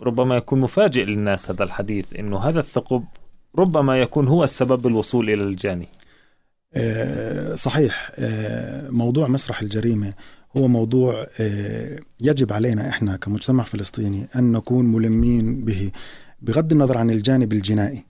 ربما 0.00 0.36
يكون 0.36 0.60
مفاجئ 0.60 1.04
للناس 1.04 1.50
هذا 1.50 1.64
الحديث 1.64 2.06
إنه 2.18 2.38
هذا 2.38 2.60
الثقب 2.60 3.04
ربما 3.58 3.98
يكون 4.00 4.28
هو 4.28 4.44
السبب 4.44 4.82
بالوصول 4.82 5.30
إلى 5.30 5.42
الجاني. 5.42 5.88
آه، 6.74 7.54
صحيح. 7.54 8.12
آه، 8.18 8.90
موضوع 8.90 9.28
مسرح 9.28 9.62
الجريمة 9.62 10.12
هو 10.56 10.68
موضوع 10.68 11.26
آه، 11.40 11.98
يجب 12.20 12.52
علينا 12.52 12.88
إحنا 12.88 13.16
كمجتمع 13.16 13.64
فلسطيني 13.64 14.28
أن 14.36 14.52
نكون 14.52 14.84
ملمين 14.84 15.64
به 15.64 15.90
بغض 16.42 16.72
النظر 16.72 16.98
عن 16.98 17.10
الجانب 17.10 17.52
الجنائي. 17.52 18.04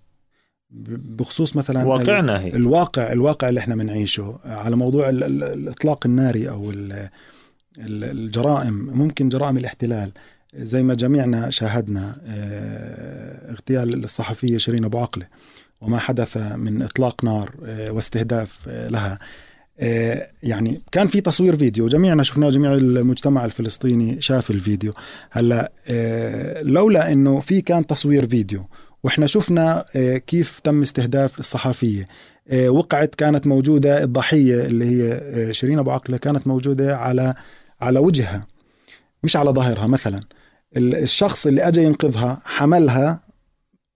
بخصوص 0.71 1.57
مثلا 1.57 1.85
واقعنا 1.85 2.41
هي. 2.41 2.49
الواقع 2.49 3.13
الواقع 3.13 3.49
اللي 3.49 3.61
إحنا 3.61 3.77
بنعيشه 3.77 4.39
على 4.45 4.77
موضوع 4.77 5.09
ال 5.09 5.25
ال 5.25 5.45
الإطلاق 5.45 6.07
الناري 6.07 6.51
أو 6.51 6.71
ال 6.71 7.09
الجرائم 7.79 8.75
ممكن 8.75 9.29
جرائم 9.29 9.57
الاحتلال. 9.57 10.11
زي 10.57 10.83
ما 10.83 10.95
جميعنا 10.95 11.51
شاهدنا 11.51 12.17
آه 12.27 13.51
اغتيال 13.51 14.05
الصحفية 14.05 14.57
شيرين 14.57 14.85
أبو 14.85 14.99
عقلة 14.99 15.27
وما 15.81 15.99
حدث 15.99 16.37
من 16.37 16.83
إطلاق 16.83 17.25
نار 17.25 17.55
آه 17.65 17.91
واستهداف 17.91 18.69
آه 18.69 18.89
لها. 18.89 19.19
يعني 20.43 20.81
كان 20.93 21.07
في 21.07 21.21
تصوير 21.21 21.57
فيديو. 21.57 21.89
جميعنا 21.89 22.23
شفناه 22.23 22.51
جميع 22.51 22.75
المجتمع 22.75 23.45
الفلسطيني 23.45 24.21
شاف 24.21 24.51
الفيديو. 24.51 24.93
هلأ 25.31 25.73
لولا 26.63 27.13
إنه 27.13 27.41
في 27.41 27.61
كان 27.61 27.87
تصوير 27.87 28.27
فيديو 28.27 28.65
وإحنا 29.05 29.27
شفنا 29.27 29.85
كيف 30.27 30.61
تم 30.65 30.83
استهداف 30.83 31.39
الصحفيه 31.39 32.07
وقعت 32.69 33.15
كانت 33.15 33.47
موجودة 33.47 34.03
الضحية 34.03 34.65
اللي 34.65 34.85
هي 34.85 35.55
شيرين 35.55 35.79
أبو 35.79 35.91
عقلة 35.91 36.17
كانت 36.17 36.47
موجودة 36.47 36.97
على 36.97 37.35
على 37.81 37.99
وجهها 37.99 38.47
مش 39.23 39.37
على 39.37 39.51
ظهرها 39.51 39.87
مثلا. 39.87 40.21
الشخص 40.77 41.47
اللي 41.47 41.69
اجى 41.69 41.83
ينقذها 41.83 42.41
حملها 42.45 43.21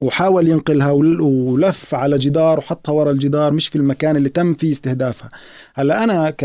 وحاول 0.01 0.49
ينقلها 0.49 0.91
ولف 0.91 1.95
على 1.95 2.19
جدار 2.19 2.59
وحطها 2.59 2.93
ورا 2.93 3.11
الجدار 3.11 3.53
مش 3.53 3.69
في 3.69 3.77
المكان 3.77 4.17
اللي 4.17 4.29
تم 4.29 4.55
فيه 4.55 4.73
استهدافها. 4.73 5.31
هلأ 5.75 6.05
أنا 6.05 6.31
ك 6.31 6.45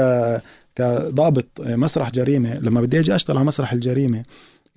كضابط 0.75 1.45
مسرح 1.59 2.11
جريمة 2.11 2.53
لما 2.59 2.81
بدي 2.81 2.99
أجي 2.99 3.15
أشتغل 3.15 3.37
على 3.37 3.45
مسرح 3.45 3.73
الجريمة 3.73 4.23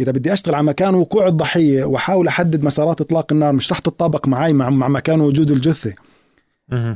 إذا 0.01 0.13
بدي 0.13 0.33
أشتغل 0.33 0.55
على 0.55 0.67
مكان 0.67 0.95
وقوع 0.95 1.29
الضحية 1.29 1.85
وأحاول 1.85 2.29
أحدد 2.29 2.65
مسارات 2.65 3.01
إطلاق 3.01 3.33
النار 3.33 3.53
مش 3.53 3.73
رح 3.73 3.79
تتطابق 3.79 4.29
معي 4.29 4.53
مع, 4.53 4.71
مع 4.71 4.89
مكان 4.89 5.21
وجود 5.21 5.51
الجثة. 5.51 5.95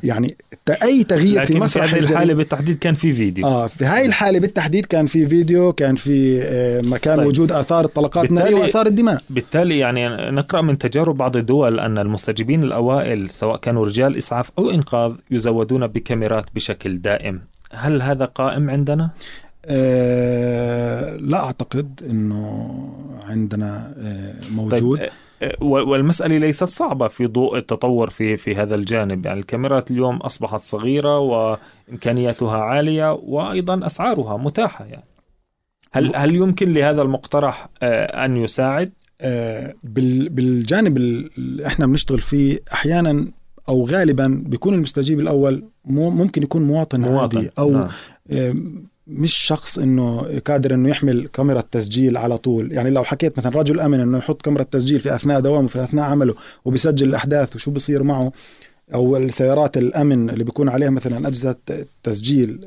يعني 0.02 0.36
أي 0.82 1.04
تغيير 1.04 1.46
في 1.46 1.58
مسرح 1.58 1.86
في 1.86 1.96
هذه 1.96 1.98
الحالة 1.98 2.34
بالتحديد 2.34 2.78
كان 2.78 2.94
في 2.94 3.12
فيديو. 3.12 3.46
آه 3.46 3.66
في 3.66 3.84
هاي 3.84 4.06
الحالة 4.06 4.38
بالتحديد 4.40 4.86
كان 4.86 5.06
في 5.06 5.26
فيديو 5.26 5.72
كان 5.72 5.94
في 5.94 6.40
مكان 6.86 7.16
طيب. 7.16 7.26
وجود 7.26 7.52
آثار 7.52 7.84
الطلقات 7.84 8.28
النارية 8.28 8.54
وآثار 8.54 8.86
الدماء. 8.86 9.22
بالتالي 9.30 9.78
يعني 9.78 10.30
نقرأ 10.30 10.60
من 10.60 10.78
تجارب 10.78 11.16
بعض 11.16 11.36
الدول 11.36 11.80
أن 11.80 11.98
المستجيبين 11.98 12.62
الأوائل 12.62 13.30
سواء 13.30 13.56
كانوا 13.56 13.86
رجال 13.86 14.16
إسعاف 14.16 14.50
أو 14.58 14.70
إنقاذ 14.70 15.12
يزودون 15.30 15.86
بكاميرات 15.86 16.44
بشكل 16.54 16.98
دائم. 16.98 17.40
هل 17.72 18.02
هذا 18.02 18.24
قائم 18.24 18.70
عندنا؟ 18.70 19.10
أه 19.66 21.16
لا 21.16 21.38
أعتقد 21.44 22.00
إنه 22.10 22.70
عندنا 23.24 23.94
أه 23.98 24.34
موجود 24.54 24.98
طيب 24.98 25.10
والمسألة 25.60 26.38
ليست 26.38 26.64
صعبة 26.64 27.08
في 27.08 27.26
ضوء 27.26 27.56
التطور 27.58 28.10
في 28.10 28.36
في 28.36 28.54
هذا 28.54 28.74
الجانب 28.74 29.26
يعني 29.26 29.40
الكاميرات 29.40 29.90
اليوم 29.90 30.16
أصبحت 30.16 30.60
صغيرة 30.60 31.18
وإمكانياتها 31.18 32.56
عالية 32.58 33.12
وأيضا 33.12 33.86
أسعارها 33.86 34.36
متاحة 34.36 34.84
يعني 34.84 35.04
هل 35.92 36.16
هل 36.16 36.34
يمكن 36.34 36.72
لهذا 36.72 37.02
المقترح 37.02 37.68
أن 37.82 38.36
يساعد؟ 38.36 38.92
بالجانب 39.84 40.96
اللي 40.96 41.66
إحنا 41.66 41.86
بنشتغل 41.86 42.18
فيه 42.18 42.58
أحيانا 42.72 43.28
أو 43.68 43.86
غالبا 43.86 44.42
بيكون 44.46 44.74
المستجيب 44.74 45.20
الأول 45.20 45.64
ممكن 45.84 46.42
يكون 46.42 46.62
مواطن, 46.62 47.00
مواطن. 47.00 47.38
عادي 47.38 47.50
أو 47.58 47.70
نعم. 47.70 47.88
مش 49.06 49.34
شخص 49.34 49.78
إنه 49.78 50.38
قادر 50.38 50.74
إنه 50.74 50.88
يحمل 50.88 51.28
كاميرا 51.28 51.60
تسجيل 51.70 52.16
على 52.16 52.38
طول. 52.38 52.72
يعني 52.72 52.90
لو 52.90 53.04
حكيت 53.04 53.38
مثلا 53.38 53.56
رجل 53.56 53.80
آمن 53.80 54.00
إنه 54.00 54.18
يحط 54.18 54.42
كاميرا 54.42 54.62
تسجيل 54.62 55.00
في 55.00 55.14
أثناء 55.14 55.40
دوامه 55.40 55.68
في 55.68 55.84
أثناء 55.84 56.04
عمله 56.04 56.34
وبيسجل 56.64 57.08
الأحداث 57.08 57.56
وشو 57.56 57.70
بصير 57.70 58.02
معه 58.02 58.32
أو 58.94 59.16
السيارات 59.16 59.76
الأمن 59.76 60.30
اللي 60.30 60.44
بيكون 60.44 60.68
عليها 60.68 60.90
مثلا 60.90 61.28
أجهزة 61.28 61.56
تسجيل 62.02 62.58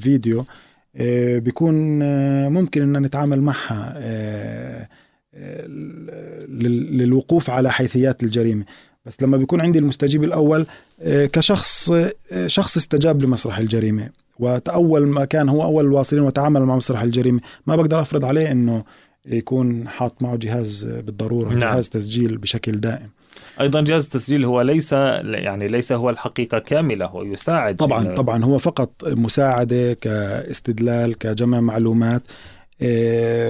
فيديو 0.00 0.44
بيكون 1.40 1.74
ممكن 2.52 2.82
إن 2.96 3.02
نتعامل 3.02 3.40
معها 3.40 3.98
للوقوف 6.48 7.50
على 7.50 7.72
حيثيات 7.72 8.22
الجريمة. 8.22 8.64
بس 9.06 9.22
لما 9.22 9.36
بيكون 9.36 9.60
عندي 9.60 9.78
المستجيب 9.78 10.24
الأول 10.24 10.66
كشخص 11.06 11.92
شخص 12.46 12.76
استجاب 12.76 13.22
لمسرح 13.22 13.58
الجريمة. 13.58 14.10
وتأول 14.38 15.06
ما 15.06 15.24
كان 15.24 15.48
هو 15.48 15.62
أول 15.62 15.84
الواصلين 15.84 16.22
وتعامل 16.22 16.62
مع 16.62 16.76
مسرح 16.76 17.02
الجريمة. 17.02 17.40
ما 17.66 17.76
بقدر 17.76 18.00
أفرض 18.00 18.24
عليه 18.24 18.52
أنه 18.52 18.84
يكون 19.26 19.88
حاط 19.88 20.22
معه 20.22 20.36
جهاز 20.36 20.84
بالضرورة 20.84 21.48
نعم. 21.48 21.58
جهاز 21.58 21.88
تسجيل 21.88 22.38
بشكل 22.38 22.72
دائم. 22.72 23.08
أيضا 23.60 23.80
جهاز 23.80 24.04
التسجيل 24.04 24.44
هو 24.44 24.60
ليس 24.60 24.92
يعني 24.92 25.68
ليس 25.68 25.92
هو 25.92 26.10
الحقيقة 26.10 26.58
كاملة 26.58 27.06
هو 27.06 27.22
يساعد 27.22 27.76
طبعا 27.76 28.14
طبعا 28.14 28.44
هو 28.44 28.58
فقط 28.58 28.90
مساعدة 29.04 29.92
كاستدلال 29.92 31.18
كجمع 31.18 31.60
معلومات. 31.60 32.22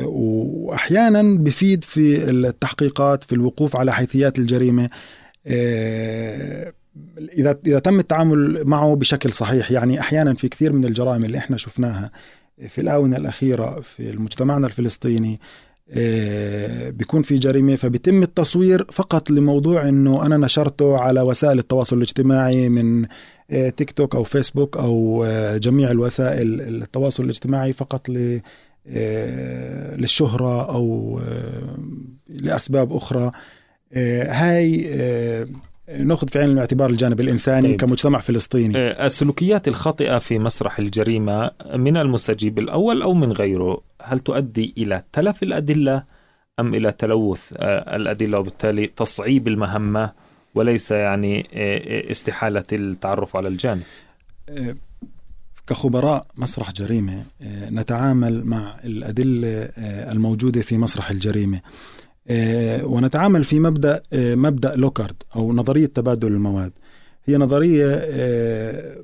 واحيانا 0.04 1.38
بفيد 1.38 1.84
في 1.84 2.30
التحقيقات 2.30 3.24
في 3.24 3.32
الوقوف 3.32 3.76
على 3.76 3.92
حيثيات 3.92 4.38
الجريمة. 4.38 4.88
اذا 7.18 7.58
إذا 7.66 7.78
تم 7.78 7.98
التعامل 7.98 8.64
معه 8.64 8.94
بشكل 8.96 9.32
صحيح 9.32 9.70
يعني 9.70 10.00
أحيانا 10.00 10.34
في 10.34 10.48
كثير 10.48 10.72
من 10.72 10.84
الجرائم 10.84 11.24
اللي 11.24 11.38
إحنا 11.38 11.56
شفناها 11.56 12.10
في 12.68 12.80
الآونة 12.80 13.16
الأخيرة 13.16 13.80
في 13.80 14.16
مجتمعنا 14.16 14.66
الفلسطيني 14.66 15.40
بيكون 16.90 17.22
في 17.22 17.38
جريمة 17.38 17.76
فبيتم 17.76 18.22
التصوير 18.22 18.86
فقط 18.92 19.30
لموضوع 19.30 19.88
إنه 19.88 20.26
أنا 20.26 20.36
نشرته 20.36 20.98
على 20.98 21.20
وسائل 21.20 21.58
التواصل 21.58 21.96
الاجتماعي 21.96 22.68
من 22.68 23.06
تيك 23.76 23.90
توك 23.90 24.14
أو 24.14 24.22
فيسبوك 24.24 24.76
أو 24.76 25.26
جميع 25.56 25.90
الوسائل 25.90 26.60
التواصل 26.60 27.24
الاجتماعي 27.24 27.72
فقط 27.72 28.08
للشهرة 29.98 30.70
أو 30.74 31.20
لأسباب 32.28 32.92
أخرى. 32.92 33.30
هاي 34.26 34.90
ناخذ 35.88 36.28
في 36.28 36.38
عين 36.38 36.50
الاعتبار 36.50 36.90
الجانب 36.90 37.20
الإنساني 37.20 37.68
طيب. 37.68 37.80
كمجتمع 37.80 38.18
فلسطيني. 38.18 38.78
السلوكيات 39.06 39.68
الخاطئة 39.68 40.18
في 40.18 40.38
مسرح 40.38 40.78
الجريمة 40.78 41.50
من 41.74 41.96
المستجيب 41.96 42.58
الأول 42.58 43.02
أو 43.02 43.14
من 43.14 43.32
غيره 43.32 43.82
هل 44.02 44.20
تؤدي 44.20 44.74
إلى 44.78 45.02
تلف 45.12 45.42
الأدلة 45.42 46.02
أم 46.60 46.74
إلى 46.74 46.92
تلوث 46.92 47.52
الأدلة 47.62 48.38
وبالتالي 48.38 48.86
تصعيب 48.86 49.48
المهمة 49.48 50.12
وليس 50.54 50.90
يعني 50.90 51.46
استحالة 52.10 52.64
التعرف 52.72 53.36
على 53.36 53.48
الجانب؟ 53.48 53.82
كخبراء 55.66 56.26
مسرح 56.36 56.72
جريمة 56.72 57.24
نتعامل 57.70 58.44
مع 58.44 58.76
الأدلة 58.84 59.68
الموجودة 60.12 60.60
في 60.60 60.78
مسرح 60.78 61.10
الجريمة. 61.10 61.60
ونتعامل 62.82 63.44
في 63.44 63.60
مبدأ 63.60 64.02
مبدأ 64.12 64.74
لوكارد 64.76 65.14
أو 65.36 65.52
نظرية 65.52 65.86
تبادل 65.86 66.28
المواد. 66.28 66.72
هي 67.24 67.36
نظرية 67.36 68.08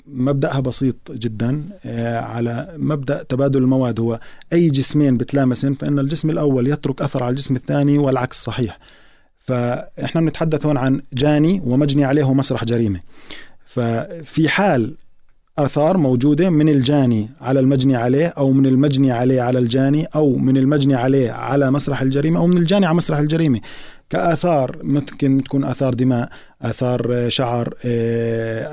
مبدأها 0.07 0.61
بسيط 0.61 0.97
جدا 1.13 1.63
على 2.19 2.75
مبدأ 2.77 3.23
تبادل 3.23 3.63
المواد. 3.63 4.01
هو 4.01 4.21
أي 4.53 4.69
جسمين 4.69 5.17
بتلامسن 5.17 5.75
فإن 5.75 5.99
الجسم 5.99 6.31
الأول 6.31 6.67
يترك 6.67 7.03
أثر 7.03 7.23
على 7.25 7.31
الجسم 7.31 7.57
الثاني 7.57 7.99
والعكس 7.99 8.43
صحيح. 8.45 8.79
فإحنا 9.39 10.21
بنتحدث 10.21 10.67
هون 10.67 10.77
عن 10.77 11.03
جاني 11.13 11.63
ومجني 11.65 12.05
عليه 12.05 12.33
مسرح 12.33 12.65
جريمة. 12.65 13.01
ففي 13.65 14.49
حال 14.49 14.95
آثار 15.59 15.97
موجودة 15.97 16.51
من 16.51 16.69
الجاني 16.69 17.31
على 17.41 17.61
المجني 17.61 17.97
عليه 17.97 18.27
أو 18.27 18.53
من 18.53 18.67
المجني 18.67 19.13
عليه 19.13 19.43
على 19.43 19.59
الجاني 19.59 20.05
أو 20.05 20.37
من 20.37 20.57
المجني 20.57 20.95
عليه 20.95 21.31
على 21.31 21.71
مسرح 21.71 22.03
الجريمة 22.03 22.41
أو 22.41 22.47
من 22.47 22.57
الجاني 22.57 22.87
على 22.87 22.95
مسرح 22.97 23.19
الجريمة. 23.19 23.61
كآثار 24.11 24.79
ممكن 24.83 25.43
تكون 25.45 25.65
آثار 25.65 25.95
دماء 25.95 26.29
آثار 26.63 27.29
شعر 27.29 27.75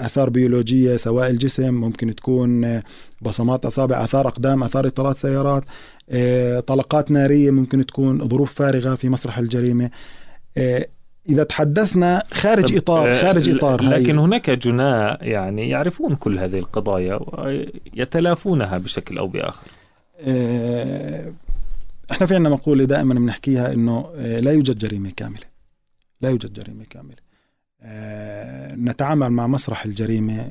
آثار 0.05 0.29
بيولوجية 0.29 0.97
سوائل 0.97 1.37
جسم 1.37 1.73
ممكن 1.73 2.15
تكون 2.15 2.81
بصمات 3.21 3.65
أصابع 3.65 4.03
آثار 4.03 4.27
أقدام 4.27 4.63
آثار 4.63 4.87
إطارات 4.87 5.17
سيارات 5.17 5.63
طلقات 6.67 7.11
نارية 7.11 7.51
ممكن 7.51 7.85
تكون 7.85 8.27
ظروف 8.27 8.53
فارغة 8.53 8.95
في 8.95 9.09
مسرح 9.09 9.37
الجريمة. 9.37 9.89
إذا 11.29 11.43
تحدثنا 11.43 12.23
خارج 12.31 12.75
إطار 12.75 13.15
خارج 13.15 13.49
إطار 13.49 13.81
لكن 13.81 14.17
هاي. 14.17 14.25
هناك 14.25 14.49
جناة 14.49 15.17
يعني 15.21 15.69
يعرفون 15.69 16.15
كل 16.15 16.39
هذه 16.39 16.59
القضايا 16.59 17.19
ويتلافونها 17.21 18.77
بشكل 18.77 19.17
أو 19.17 19.27
بآخر. 19.27 19.67
إحنا 22.11 22.27
في 22.27 22.35
عندنا 22.35 22.49
مقولة 22.49 22.85
دائما 22.85 23.13
بنحكيها 23.13 23.73
إنه 23.73 24.09
لا 24.17 24.51
يوجد 24.51 24.77
جريمة 24.77 25.11
كاملة. 25.17 25.45
لا 26.21 26.29
يوجد 26.29 26.53
جريمة 26.53 26.85
كاملة. 26.89 27.29
نتعامل 28.91 29.29
مع 29.29 29.47
مسرح 29.47 29.85
الجريمة 29.85 30.47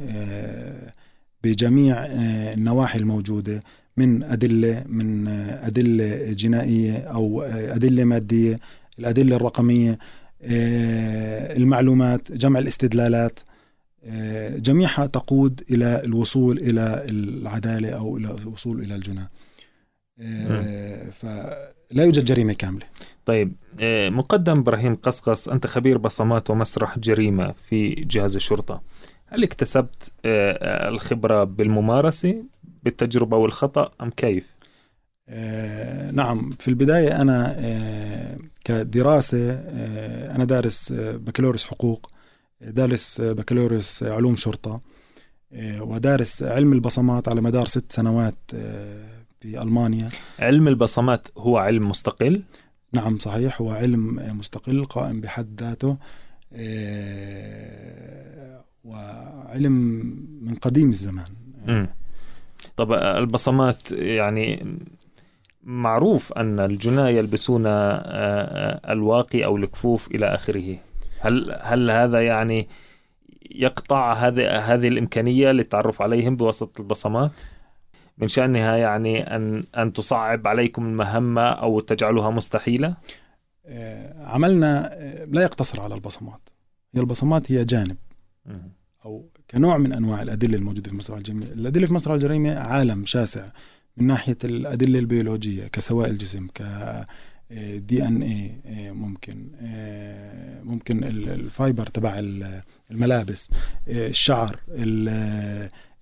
بجميع 1.45 2.07
النواحي 2.55 2.99
الموجودة 2.99 3.63
من 3.97 4.23
أدلة 4.23 4.85
من 4.87 5.29
أدلة 5.63 6.33
جنائية 6.33 6.99
أو 6.99 7.43
أدلة 7.43 8.05
مادية 8.05 8.59
الأدلة 8.99 9.37
الرقمية. 9.37 9.91
آه، 9.91 9.99
المعلومات 10.43 12.33
جمع 12.33 12.59
الاستدلالات 12.59 13.41
آه، 14.05 14.57
جميعها 14.57 15.07
تقود 15.07 15.65
إلى 15.71 16.03
الوصول 16.05 16.59
إلى 16.59 17.07
العدالة 17.09 17.91
أو 17.91 18.17
إلى 18.17 18.37
الوصول 18.43 18.81
إلى 18.81 18.95
الجناة 18.95 19.29
فلا 21.11 22.05
يوجد 22.05 22.25
جريمة 22.25 22.53
كاملة. 22.53 22.87
طيب 23.27 23.53
مقدم 24.11 24.59
إبراهيم 24.59 24.95
قصقص 24.95 25.49
أنت 25.49 25.67
خبير 25.67 25.99
بصمات 25.99 26.51
ومسرح 26.51 26.99
جريمة 26.99 27.53
في 27.53 27.91
جهاز 27.91 28.37
الشرطة. 28.37 28.83
هل 29.27 29.43
اكتسبت 29.43 30.13
الخبرة 30.25 31.45
بالممارسة 31.45 32.43
بالتجربة 32.83 33.37
والخطأ 33.37 33.91
أم 34.01 34.11
كيف؟ 34.11 34.58
آه 35.29 36.11
نعم 36.11 36.51
في 36.51 36.69
البداية 36.69 37.21
أنا 37.23 37.55
آه 37.59 38.39
كدراسة 38.65 39.51
آه 39.53 40.35
أنا 40.37 40.45
دارس 40.45 40.93
بكالوريوس 40.97 41.65
حقوق 41.65 42.11
دارس 42.61 43.21
بكالوريوس 43.21 44.03
علوم 44.03 44.37
شرطة 44.37 44.81
ودارس 45.81 46.43
علم 46.43 46.73
البصمات 46.73 47.29
على 47.29 47.41
مدار 47.41 47.67
ست 47.67 47.93
سنوات 47.93 48.35
في 49.41 49.63
ألمانيا 49.63 50.11
علم 50.39 50.69
البصمات 50.69 51.29
هو 51.39 51.59
علم 51.59 51.89
مستقل؟ 51.89 52.43
نعم 52.93 53.19
صحيح 53.19 53.61
هو 53.61 53.71
علم 53.71 54.15
مستقل 54.39 54.85
قائم 54.85 55.21
بحد 55.21 55.61
ذاته 55.61 55.97
وعلم 58.85 59.73
من 60.43 60.55
قديم 60.55 60.91
الزمان 60.91 61.25
م. 61.67 61.87
طب 62.77 62.93
البصمات 62.93 63.93
يعني 63.93 64.77
معروف 65.63 66.33
أن 66.33 66.61
الجناة 66.61 67.09
يلبسون 67.09 67.67
آه، 67.67 67.71
آه، 67.73 68.93
الواقي 68.93 69.45
أو 69.45 69.57
الكفوف 69.57 70.09
إلى 70.09 70.27
آخره. 70.27 70.79
هل 71.21 71.57
هل 71.61 71.91
هذا 71.91 72.23
يعني 72.23 72.69
يقطع 73.51 74.13
هذه 74.13 74.59
هذه 74.75 74.89
الإمكانية 74.89 75.51
للتعرف 75.51 76.03
عليهم 76.03 76.37
بواسطة 76.37 76.81
البصمات؟ 76.81 77.31
من 78.19 78.29
شأنها 78.29 78.77
يعني 78.77 79.37
أن 79.37 79.65
أن 79.77 79.93
تصعب 79.93 80.49
عليكم 80.49 80.87
المهمة 80.87 81.43
أو 81.43 81.81
تجعلها 81.81 82.31
مستحيلة؟ 82.31 82.95
آه، 83.67 84.27
عملنا 84.27 84.97
لا 85.31 85.43
يقتصر 85.43 85.81
على 85.81 85.95
البصمات. 85.95 86.41
هي 86.95 87.01
البصمات 87.01 87.53
هي 87.53 87.65
جانب. 87.65 87.97
أو 89.05 89.29
كنوع 89.51 89.79
من 89.79 89.93
أنواع 89.93 90.23
الأدلة 90.23 90.57
الموجودة 90.57 90.91
في 90.91 90.97
مسرح 90.97 91.17
الجريمة 91.17 91.47
الأدلة 91.47 91.87
في 91.87 91.95
مسرح 91.95 92.15
الجريمة 92.15 92.59
عالم 92.59 93.07
شاسع. 93.07 93.47
من 94.01 94.07
ناحية 94.07 94.39
الأدلة 94.45 94.99
البيولوجية 94.99 95.67
كسوائل 95.67 96.19
جسم 96.19 96.47
ك 96.55 96.63
دي 97.77 98.05
إن 98.05 98.23
اي 98.23 98.53
ممكن 98.93 99.49
آه، 99.61 100.63
ممكن 100.63 101.05
الفايبر 101.05 101.87
تبع 101.87 102.19
الملابس 102.91 103.51
آه، 103.89 104.09
الشعر 104.09 104.61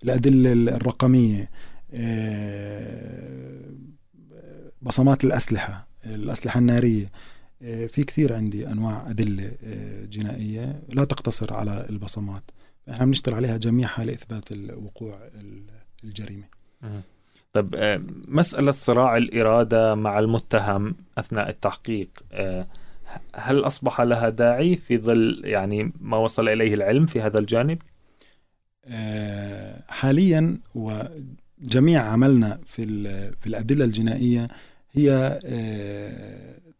الأدلة 0.03 0.51
الرقمية 0.75 1.49
بصمات 4.81 5.23
الأسلحة 5.23 5.87
الأسلحة 6.05 6.59
النارية. 6.59 7.11
في 7.61 8.03
كثير 8.03 8.33
عندي 8.33 8.67
أنواع 8.67 9.09
أدلة 9.09 9.51
جنائية 10.09 10.81
لا 10.89 11.03
تقتصر 11.03 11.53
على 11.53 11.85
البصمات. 11.89 12.43
إحنا 12.89 13.05
بنشتغل 13.05 13.35
عليها 13.35 13.57
جميعها 13.57 14.05
لاثبات 14.05 14.51
وقوع 14.71 15.29
الجريمة. 16.03 16.43
طب 17.53 17.75
آه، 17.75 18.01
مسألة 18.27 18.71
صراع 18.71 19.17
الإرادة 19.17 19.95
مع 19.95 20.19
المتهم 20.19 20.95
أثناء 21.17 21.49
التحقيق 21.49 22.09
آه، 22.31 22.67
هل 23.35 23.59
أصبح 23.59 24.01
لها 24.01 24.29
داعي 24.29 24.75
في 24.75 24.97
ظل 24.97 25.41
يعني 25.43 25.91
ما 26.01 26.17
وصل 26.17 26.49
إليه 26.49 26.73
العلم 26.73 27.05
في 27.05 27.21
هذا 27.21 27.39
الجانب؟ 27.39 27.77
آه، 28.85 29.83
حاليا 29.87 30.57
وجميع 30.75 32.01
عملنا 32.01 32.59
في 32.65 32.83
في 33.39 33.47
الأدلة 33.47 33.85
الجنائية 33.85 34.47
هي 34.91 35.39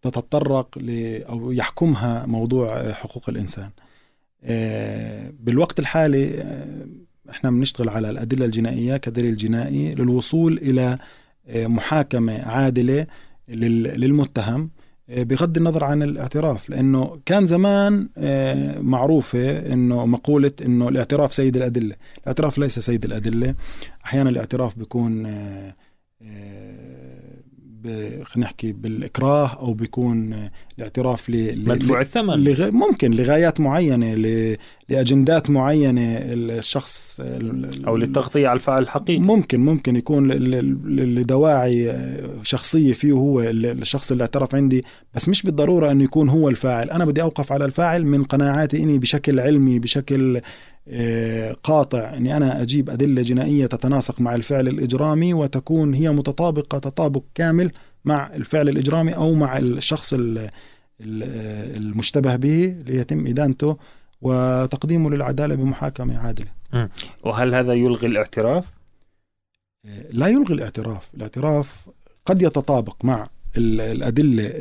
تتطرق 0.02 0.78
أو 1.30 1.52
يحكمها 1.52 2.26
موضوع 2.26 2.92
حقوق 2.92 3.30
الإنسان 3.30 3.70
بالوقت 5.40 5.80
الحالي 5.80 6.44
إحنا 7.30 7.52
بنشتغل 7.52 7.90
على 7.90 8.10
الأدلة 8.10 8.46
الجنائية 8.46 8.98
كدليل 8.98 9.36
جنائي 9.36 9.96
للوصول 9.96 10.58
إلى 10.58 10.98
آه، 11.48 11.68
محاكمة 11.68 12.42
عادلة 12.42 13.08
للمتهم 13.48 14.70
آه، 15.10 15.24
بغض 15.24 15.58
النظر 15.58 15.84
عن 15.84 16.04
الاعتراف. 16.04 16.70
لأنه 16.70 17.20
كان 17.26 17.46
زمان 17.46 18.10
آه، 18.18 18.80
معروفة 18.80 19.74
إنه 19.74 20.06
مقولة 20.06 20.52
إنه 20.66 20.90
الاعتراف 20.90 21.34
سيد 21.34 21.58
الأدلة، 21.58 21.96
الاعتراف 22.22 22.58
ليس 22.58 22.80
سيد 22.80 23.06
الأدلة، 23.06 23.56
أحيانا 24.06 24.30
الاعتراف 24.30 24.80
بيكون 24.80 25.28
خلينا 28.24 28.24
نحكي 28.38 28.72
بالإكراه 28.72 29.48
أو 29.48 29.74
بيكون 29.74 30.50
الاعتراف 30.78 31.30
ل 31.30 31.64
مدفوع 31.70 32.02
الثمن. 32.02 32.44
لغ... 32.44 32.72
ممكن 32.72 33.12
لغايات 33.12 33.60
معينة 33.60 34.14
ل... 34.14 34.58
لأجندات 34.90 35.50
معينة 35.50 36.18
الشخص 36.18 37.22
أو 37.88 37.98
للتغطية 37.98 38.48
على 38.48 38.56
الفاعل 38.56 38.84
الحقيقي. 38.84 39.20
ممكن 39.20 39.60
ممكن 39.60 39.96
يكون 39.96 40.32
ل... 40.32 41.16
لدواعي 41.16 41.96
شخصية 42.44 42.94
فيه 42.94 43.12
هو 43.12 43.42
الشخص 43.42 44.12
اللي 44.12 44.22
اعترف 44.22 44.56
عندي 44.56 44.86
بس 45.16 45.30
مش 45.30 45.44
بالضرورة 45.44 45.92
انه 45.92 46.04
يكون 46.04 46.30
هو 46.30 46.50
الفاعل. 46.50 46.90
أنا 46.90 47.06
بدي 47.06 47.22
أوقف 47.22 47.52
على 47.52 47.66
الفاعل 47.66 48.06
من 48.06 48.24
قناعاتي 48.24 48.84
إني 48.84 48.98
بشكل 48.98 49.40
علمي 49.40 49.80
بشكل 49.80 50.38
آه، 50.38 50.42
قاطع 51.64 52.14
اني 52.14 52.38
أنا 52.38 52.62
أجيب 52.62 52.90
أدلة 52.90 53.22
جنائية 53.22 53.66
تتناسق 53.66 54.22
مع 54.22 54.36
الفعل 54.36 54.68
الإجرامي 54.68 55.34
وتكون 55.34 55.94
هي 55.94 56.12
متطابقة 56.12 56.80
تطابق 56.80 57.24
كامل 57.36 57.72
مع 58.06 58.34
الفعل 58.36 58.70
الإجرامي 58.70 59.16
أو 59.16 59.34
مع 59.34 59.58
الشخص 59.58 60.14
المشتبه 61.00 62.36
به 62.36 62.76
ليتم 62.86 63.28
إدانته 63.28 63.78
وتقديمه 64.22 65.10
للعدالة 65.10 65.56
بمحاكمة 65.56 66.18
عادلة. 66.18 66.48
وهل 67.24 67.56
هذا 67.56 67.74
يلغي 67.74 68.08
الاعتراف؟ 68.08 68.66
آه، 69.86 70.06
لا 70.12 70.28
يلغي 70.28 70.54
الاعتراف، 70.54 71.10
الاعتراف 71.14 71.88
قد 72.26 72.42
يتطابق 72.42 73.06
مع 73.06 73.30
الأدلة 73.58 74.52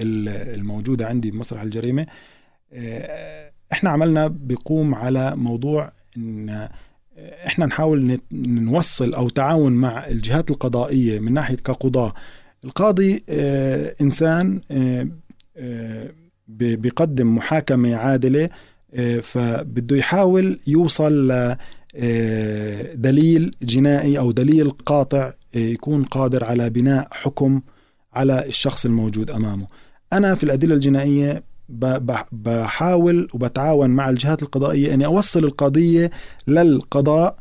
الموجودة 0.55 1.07
عندي 1.07 1.31
بمسرح 1.31 1.63
الجريمة. 1.63 2.07
آه، 2.73 3.51
إحنا 3.73 3.91
عملنا 3.91 4.27
بيقوم 4.27 4.95
على 4.95 5.37
موضوع 5.37 5.93
إن 6.17 6.69
إحنا 7.47 7.67
نحاول 7.67 8.21
نوصل 8.33 9.15
أو 9.15 9.29
تعاون 9.29 9.73
مع 9.73 10.07
الجهات 10.07 10.51
القضائية 10.51 11.19
من 11.19 11.33
ناحية 11.33 11.57
كقضاه 11.57 12.15
القاضي 12.65 13.25
آه، 13.29 13.95
إنسان 14.01 14.61
آه، 14.71 15.09
آه، 15.57 16.11
بيقدم 16.49 17.37
محاكمة 17.37 17.97
عادلة 17.97 18.49
فبده 19.23 19.97
يحاول 19.97 20.59
يوصل 20.67 21.29
دليل 22.95 23.55
جنائي 23.63 24.19
أو 24.19 24.33
دليل 24.33 24.71
قاطع 24.71 25.33
يكون 25.55 26.05
قادر 26.05 26.45
على 26.45 26.71
بناء 26.71 27.09
حكم 27.11 27.61
على 28.15 28.47
الشخص 28.47 28.85
الموجود 28.85 29.31
أمامه. 29.31 29.67
أنا 30.13 30.35
في 30.35 30.45
الأدلة 30.45 30.75
الجنائية 30.75 31.43
بحاول 32.33 33.29
وبتعاون 33.35 33.91
مع 33.91 34.11
الجهات 34.11 34.43
القضائية 34.43 34.95
أني 34.95 35.07
أوصل 35.07 35.45
القضية 35.45 36.11
للقضاء 36.49 37.37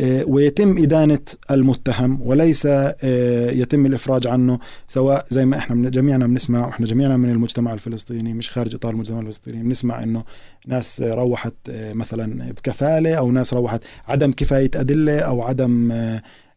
آه، 0.00 0.24
ويتم 0.26 0.78
إدانة 0.82 1.18
المتهم 1.50 2.22
وليس 2.22 2.66
آه، 2.66 3.50
يتم 3.50 3.86
الإفراج 3.86 4.26
عنه 4.26 4.58
سواء 4.88 5.26
زي 5.30 5.44
ما 5.44 5.58
إحنا 5.58 5.90
جميعنا 5.90 6.26
بنسمع 6.26 6.66
وإحنا 6.66 6.86
جميعنا 6.86 7.16
من 7.16 7.30
المجتمع 7.30 7.72
الفلسطيني 7.72 8.32
مش 8.32 8.50
خارج 8.50 8.74
إطار 8.74 8.92
المجتمع 8.92 9.20
الفلسطيني 9.20 9.62
بنسمع 9.62 10.02
إنه 10.02 10.24
ناس 10.66 11.02
روحت 11.02 11.54
آه، 11.70 11.92
مثلا 11.92 12.52
بكفالة 12.52 13.14
أو 13.14 13.30
ناس 13.30 13.54
روحت 13.54 13.80
عدم 14.08 14.32
كفاية 14.32 14.70
أدلة 14.74 15.18
أو 15.18 15.42
عدم 15.42 15.92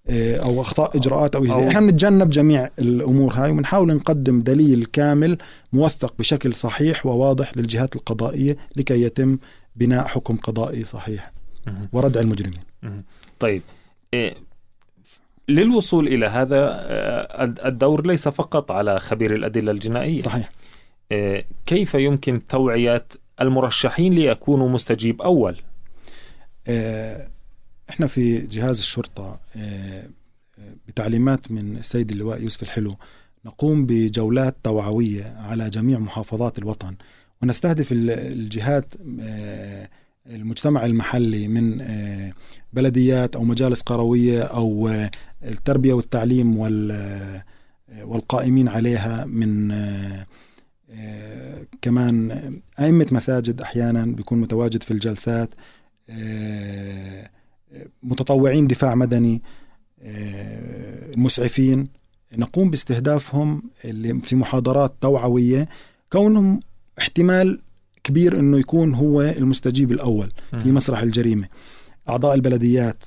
أو 0.10 0.62
أخطاء 0.62 0.98
إجراءات 0.98 1.36
أو, 1.36 1.46
أو 1.46 1.68
إحنا 1.68 1.80
بنتجنب 1.80 2.30
جميع 2.30 2.70
الأمور 2.80 3.34
هاي 3.34 3.52
وبنحاول 3.52 3.96
نقدم 3.96 4.42
دليل 4.42 4.86
كامل 4.86 5.38
موثق 5.74 6.14
بشكل 6.20 6.56
صحيح 6.56 7.06
وواضح 7.06 7.58
للجهات 7.58 7.96
القضائية 7.96 8.58
لكي 8.76 9.02
يتم 9.02 9.38
بناء 9.76 10.08
حكم 10.08 10.38
قضائي 10.38 10.84
صحيح 10.84 11.32
وردع 11.94 12.22
المجرمين. 12.22 12.60
طيب 13.40 13.62
إيه، 14.14 14.36
للوصول 15.50 16.08
إلى 16.08 16.26
هذا 16.26 16.58
آه، 16.60 17.44
الدور 17.66 18.08
ليس 18.08 18.28
فقط 18.28 18.72
على 18.72 19.00
خبير 19.00 19.36
الأدلة 19.36 19.72
الجنائية. 19.72 20.22
صحيح. 20.22 20.52
إيه، 21.12 21.46
كيف 21.66 21.94
يمكن 21.94 22.48
توعية 22.48 23.06
المرشحين 23.42 24.14
ليكونوا 24.14 24.70
مستجيب 24.70 25.22
أول؟ 25.22 25.58
إحنا 27.92 28.08
في 28.08 28.38
جهاز 28.40 28.80
الشرطة 28.80 29.40
آه، 29.56 30.10
آه، 30.60 30.74
بتعليمات 30.88 31.52
من 31.52 31.78
السيد 31.78 32.12
اللواء 32.12 32.42
يوسف 32.42 32.64
الحلو 32.64 32.96
نقوم 33.46 33.86
بجولات 33.86 34.56
توعوية 34.64 35.36
على 35.38 35.70
جميع 35.70 36.00
محافظات 36.00 36.60
الوطن 36.60 36.96
ونستهدف 37.42 37.88
الجهات 37.92 38.94
آه، 39.22 39.90
المجتمع 40.28 40.86
المحلي 40.86 41.48
من 41.48 41.82
بلديات 42.74 43.36
أو 43.36 43.44
مجالس 43.44 43.82
قروية 43.82 44.44
أو 44.44 44.90
التربية 45.44 45.94
والتعليم 45.94 46.58
والقائمين 48.04 48.68
عليها 48.68 49.26
من 49.26 49.72
كمان 51.82 52.62
أئمة 52.80 53.08
مساجد 53.12 53.62
أحيانا 53.62 54.06
بيكون 54.06 54.42
متواجد 54.42 54.84
في 54.84 54.92
الجلسات 54.92 55.50
متطوعين 58.04 58.68
دفاع 58.68 58.96
مدني 58.96 59.42
المسعفين 61.14 61.88
نقوم 62.38 62.70
باستهدافهم 62.70 63.64
اللي 63.86 64.20
في 64.20 64.36
محاضرات 64.36 64.94
توعوية 65.02 65.70
كونهم 66.12 66.60
احتمال 67.00 67.60
كبير 68.04 68.40
إنه 68.40 68.60
يكون 68.60 68.94
هو 68.94 69.22
المستجيب 69.22 69.92
الأول 69.92 70.32
في 70.64 70.72
مسرح 70.72 71.00
الجريمة. 71.02 71.48
أعضاء 72.10 72.36
البلديات 72.36 73.04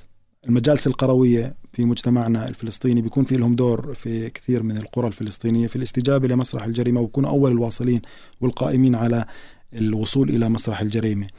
المجالس 0.47 0.87
القروية 0.87 1.55
في 1.73 1.85
مجتمعنا 1.85 2.49
الفلسطيني 2.49 3.01
بيكون 3.01 3.23
في 3.25 3.37
لهم 3.37 3.55
دور 3.55 3.93
في 3.93 4.29
كثير 4.29 4.63
من 4.63 4.77
القرى 4.77 5.07
الفلسطينية 5.07 5.67
في 5.67 5.75
الاستجابة 5.75 6.27
لمسرح 6.27 6.63
الجريمة 6.63 7.01
وبكونوا 7.01 7.29
أول 7.29 7.51
الواصلين 7.51 8.01
والقائمين 8.41 8.95
على 8.95 9.25
الوصول 9.73 10.29
إلى 10.29 10.49
مسرح 10.49 10.81
الجريمة. 10.81 11.25
آه، 11.25 11.29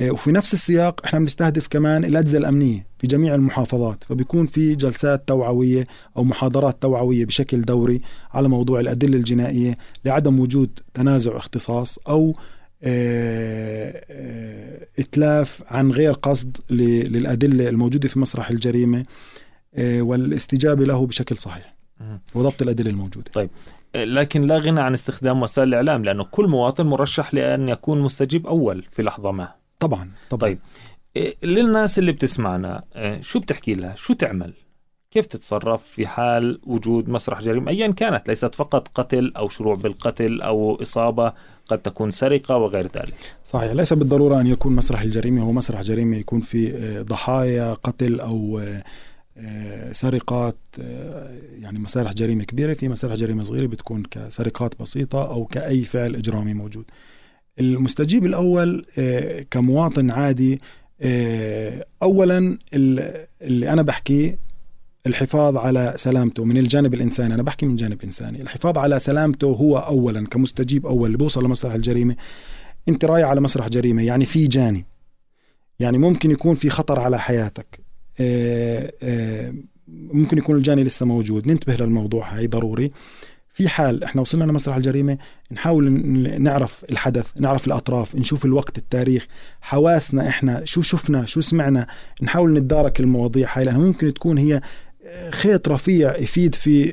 وفي 0.00 0.32
نفس 0.32 0.54
السياق 0.54 1.00
إحنا 1.04 1.18
بنستهدف 1.18 1.68
كمان 1.68 2.04
الأجهزة 2.04 2.38
الأمنية 2.38 2.86
في 2.98 3.06
جميع 3.06 3.34
المحافظات 3.34 4.04
فبيكون 4.04 4.46
في 4.46 4.74
جلسات 4.74 5.28
توعوية 5.28 5.86
أو 6.16 6.24
محاضرات 6.24 6.82
توعوية 6.82 7.24
بشكل 7.24 7.62
دوري 7.62 8.00
على 8.34 8.48
موضوع 8.48 8.80
الأدلة 8.80 9.16
الجنائية 9.16 9.78
لعدم 10.04 10.40
وجود 10.40 10.70
تنازع 10.94 11.36
اختصاص 11.36 11.98
أو 12.08 12.36
آه، 12.82 14.04
آه، 14.10 14.86
إتلاف 14.98 15.62
عن 15.68 15.90
غير 15.90 16.12
قصد 16.12 16.56
للأدلة 16.70 17.68
الموجودة 17.68 18.08
في 18.08 18.18
مسرح 18.18 18.50
الجريمة 18.50 19.04
والاستجابة 19.78 20.84
له 20.84 21.06
بشكل 21.06 21.36
صحيح 21.36 21.74
وضبط 22.34 22.62
الأدلة 22.62 22.90
الموجودة. 22.90 23.30
طيب 23.32 23.50
لكن 23.94 24.42
لا 24.42 24.58
غنى 24.58 24.80
عن 24.80 24.94
استخدام 24.94 25.42
وسائل 25.42 25.68
الإعلام 25.68 26.04
لأنه 26.04 26.24
كل 26.24 26.46
مواطن 26.48 26.86
مرشح 26.86 27.34
لأن 27.34 27.68
يكون 27.68 28.00
مستجيب 28.00 28.46
أول 28.46 28.84
في 28.90 29.02
لحظة 29.02 29.32
ما. 29.32 29.55
طبعا 29.80 30.10
طبعا. 30.30 30.40
طيب 30.40 30.58
إيه، 31.16 31.36
للناس 31.42 31.98
اللي 31.98 32.12
بتسمعنا 32.12 32.82
إيه، 32.96 33.20
شو 33.20 33.40
بتحكي 33.40 33.74
لها؟ 33.74 33.94
شو 33.96 34.14
تعمل؟ 34.14 34.52
كيف 35.10 35.26
تتصرف 35.26 35.82
في 35.84 36.06
حال 36.06 36.60
وجود 36.66 37.08
مسرح 37.08 37.42
جريمة؟ 37.42 37.70
أيا 37.70 37.92
كانت 37.92 38.28
ليست 38.28 38.54
فقط 38.54 38.88
قتل 38.94 39.32
أو 39.36 39.48
شروع 39.48 39.74
بالقتل 39.74 40.40
أو 40.40 40.82
إصابة 40.82 41.32
قد 41.66 41.78
تكون 41.78 42.10
سرقة 42.10 42.56
وغير 42.56 42.84
ذلك. 42.96 43.14
صحيح 43.44 43.72
ليس 43.72 43.92
بالضرورة 43.92 44.40
أن 44.40 44.46
يكون 44.46 44.76
مسرح 44.76 45.00
الجريمة 45.00 45.42
هو 45.42 45.52
مسرح 45.52 45.80
جريمة 45.80 46.16
يكون 46.16 46.40
في 46.40 46.76
إيه، 46.76 47.02
ضحايا 47.02 47.74
قتل 47.74 48.20
أو 48.20 48.60
سرقات 49.92 50.56
يعني 51.58 51.78
مسارح 51.78 52.12
جريمة 52.12 52.44
كبيرة. 52.44 52.74
في 52.74 52.88
مسارح 52.88 53.14
جريمة 53.14 53.42
صغيرة 53.42 53.66
بتكون 53.66 54.02
كسرقات 54.10 54.80
بسيطة 54.80 55.30
أو 55.30 55.44
كأي 55.44 55.84
فعل 55.84 56.16
إجرامي 56.16 56.54
موجود. 56.54 56.84
المستجيب 57.60 58.26
الأول 58.26 58.84
آه، 58.98 59.44
كمواطن 59.50 60.10
عادي 60.10 60.60
آه، 61.00 61.86
أولا 62.02 62.58
اللي 62.74 63.72
أنا 63.72 63.82
بحكيه 63.82 64.38
الحفاظ 65.06 65.56
على 65.56 65.92
سلامته 65.96 66.44
من 66.44 66.56
الجانب 66.56 66.94
الإنساني. 66.94 67.34
أنا 67.34 67.42
بحكي 67.42 67.66
من 67.66 67.76
جانب 67.76 68.02
إنساني. 68.02 68.42
الحفاظ 68.42 68.78
على 68.78 68.98
سلامته 68.98 69.46
هو 69.46 69.78
أولا 69.78 70.26
كمستجيب 70.26 70.86
أول 70.86 71.06
اللي 71.06 71.18
بوصل 71.18 71.44
لمسرح 71.44 71.74
الجريمة. 71.74 72.16
أنت 72.88 73.04
رايح 73.04 73.28
على 73.28 73.40
مسرح 73.40 73.68
جريمة 73.68 74.02
يعني 74.02 74.24
في 74.24 74.46
جاني. 74.46 74.84
يعني 75.80 75.98
ممكن 75.98 76.30
يكون 76.30 76.54
في 76.54 76.70
خطر 76.70 76.98
على 76.98 77.18
حياتك. 77.18 77.80
آه، 78.20 79.54
ممكن 79.88 80.38
يكون 80.38 80.56
الجاني 80.56 80.84
لسه 80.84 81.06
موجود. 81.06 81.46
ننتبه 81.48 81.76
للموضوع 81.76 82.36
هاي 82.36 82.46
ضروري. 82.46 82.92
في 83.56 83.68
حال 83.68 84.04
إحنا 84.04 84.20
وصلنا 84.20 84.44
لمسرح 84.44 84.76
الجريمة 84.76 85.18
نحاول 85.52 85.92
نعرف 86.42 86.84
الحدث 86.90 87.26
نعرف 87.40 87.66
الأطراف 87.66 88.14
نشوف 88.14 88.44
الوقت 88.44 88.78
التاريخ 88.78 89.26
حواسنا 89.60 90.28
إحنا 90.28 90.64
شو 90.64 90.82
شفنا 90.82 91.24
شو 91.24 91.40
سمعنا 91.40 91.86
نحاول 92.22 92.52
نتدارك 92.52 93.00
المواضيع 93.00 93.48
هاي 93.52 93.64
لأنها 93.64 93.80
ممكن 93.80 94.14
تكون 94.14 94.38
هي 94.38 94.60
خيط 95.30 95.68
رفيع 95.68 96.16
يفيد 96.16 96.54
في 96.54 96.92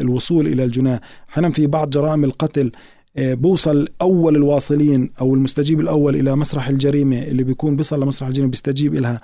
الوصول 0.00 0.46
إلى 0.46 0.64
الجناه 0.64 1.00
أحيانا 1.30 1.50
في 1.50 1.66
بعض 1.66 1.90
جرائم 1.90 2.24
القتل 2.24 2.72
آه، 3.16 3.34
بوصل 3.34 3.88
أول 4.02 4.36
الواصلين 4.36 5.10
أو 5.20 5.34
المستجيب 5.34 5.80
الأول 5.80 6.16
إلى 6.16 6.36
مسرح 6.36 6.68
الجريمة 6.68 7.18
اللي 7.22 7.42
بيكون 7.42 7.76
بيصل 7.76 8.02
لمسرح 8.02 8.28
الجريمة 8.28 8.50
بيستجيب 8.50 8.94
لها 8.94 9.20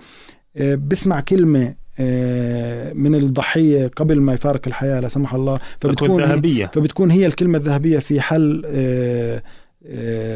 بسمع 0.60 1.20
كلمة 1.20 1.74
آه، 2.00 2.92
من 2.92 3.14
الضحية 3.14 3.90
قبل 3.96 4.20
ما 4.20 4.32
يفارق 4.34 4.60
الحياة 4.66 5.00
لا 5.00 5.08
سمح 5.08 5.34
الله 5.34 5.60
فبتكون 5.80 6.24
ذهبيه 6.24 6.66
فبتكون 6.66 7.10
هي 7.10 7.26
الكلمة 7.26 7.58
الذهبية 7.58 7.98
في 7.98 8.20
حل 8.20 8.62
آه، 8.66 9.42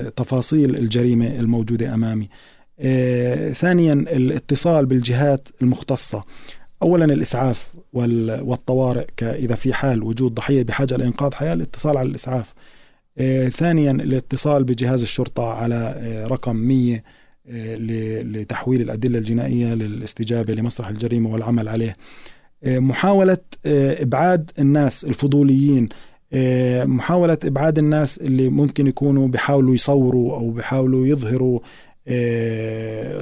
تفاصيل 0.09 0.76
الجريمة 0.76 1.26
الموجودة 1.26 1.94
أمامي. 1.94 2.29
ثانيا 3.52 3.92
الاتصال 3.92 4.87
بالجهات 4.87 5.48
المختصة. 5.62 6.24
اولا 6.83 7.05
الإسعاف 7.05 7.74
والطوارئ 7.92 9.07
إذا 9.22 9.55
في 9.55 9.74
حال 9.74 10.02
وجود 10.02 10.35
ضحية 10.35 10.62
بحاجة 10.62 10.96
لإنقاذ 10.96 11.35
حياة 11.35 11.52
الاتصال 11.52 11.96
على 11.96 12.09
الإسعاف. 12.09 12.55
ثانيا 13.50 13.90
الاتصال 13.90 14.64
بجهاز 14.64 15.02
الشرطة 15.02 15.52
على 15.52 15.94
رقم 16.31 16.57
100 16.57 17.02
لتحويل 17.49 18.81
الأدلة 18.81 19.19
الجنائية 19.19 19.75
للاستجابة 19.75 20.55
لمسرح 20.55 20.89
الجريمة 20.89 21.33
والعمل 21.33 21.69
عليه 21.69 21.97
آه، 22.65 22.79
محاولة 22.79 23.39
آه، 23.67 24.03
إبعاد 24.03 24.51
الناس 24.59 25.05
الفضوليين 25.05 25.89
آه، 26.33 26.85
محاولة 26.85 27.39
إبعاد 27.45 27.79
الناس 27.79 28.19
اللي 28.19 28.49
ممكن 28.49 28.87
يكونوا 28.87 29.29
بيحاولوا 29.29 29.75
يصوروا 29.75 30.37
أو 30.37 30.51
بيحاولوا 30.51 31.07
يظهروا 31.07 31.61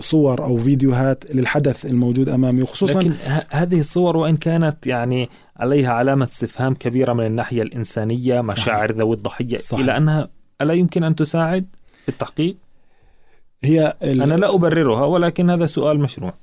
صور 0.01 0.45
أو 0.45 0.57
فيديوهات 0.57 1.25
للحدث 1.31 1.87
الموجود 1.87 2.29
أمامي 2.29 2.63
وخصوصا 2.63 3.01
لكن 3.01 3.13
هذه 3.51 3.81
الصور 3.81 4.17
وإن 4.17 4.37
كانت 4.37 4.87
يعني 4.87 5.29
عليها 5.57 5.93
علامة 5.93 6.25
استفهام 6.25 6.75
كبيرة 6.75 7.13
من 7.13 7.27
الناحية 7.27 7.63
الإنسانية 7.63 8.41
مشاعر 8.41 8.93
ذوي 8.93 9.17
الضحية 9.17 9.57
صحيح. 9.59 9.81
إلى 9.81 9.97
أنها 9.97 10.29
ألا 10.61 10.75
يمكن 10.75 11.05
أن 11.05 11.15
تساعد 11.15 11.67
في 12.03 12.09
التحقيق؟ 12.09 12.57
هي 13.64 13.94
ال... 14.03 14.22
أنا 14.22 14.35
لا 14.35 14.55
أبررها 14.55 15.05
ولكن 15.05 15.50
هذا 15.50 15.66
سؤال 15.66 16.00
مشروع. 16.00 16.35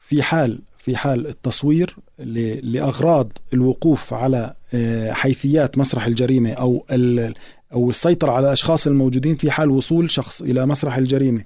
في 0.00 0.22
حال 0.22 0.58
في 0.78 0.96
حال 0.96 1.26
التصوير 1.26 1.96
ل... 2.18 2.72
لأغراض 2.72 3.32
الوقوف 3.54 4.14
على 4.14 4.54
آه، 4.74 5.12
حيثيات 5.12 5.78
مسرح 5.78 6.06
الجريمة 6.06 6.52
أو 6.52 6.84
ال... 6.90 7.34
أو 7.72 7.90
السيطرة 7.90 8.32
على 8.32 8.46
الأشخاص 8.46 8.86
الموجودين 8.86 9.34
في 9.34 9.50
حال 9.50 9.70
وصول 9.70 10.10
شخص 10.10 10.42
إلى 10.42 10.66
مسرح 10.66 10.96
الجريمة. 10.96 11.44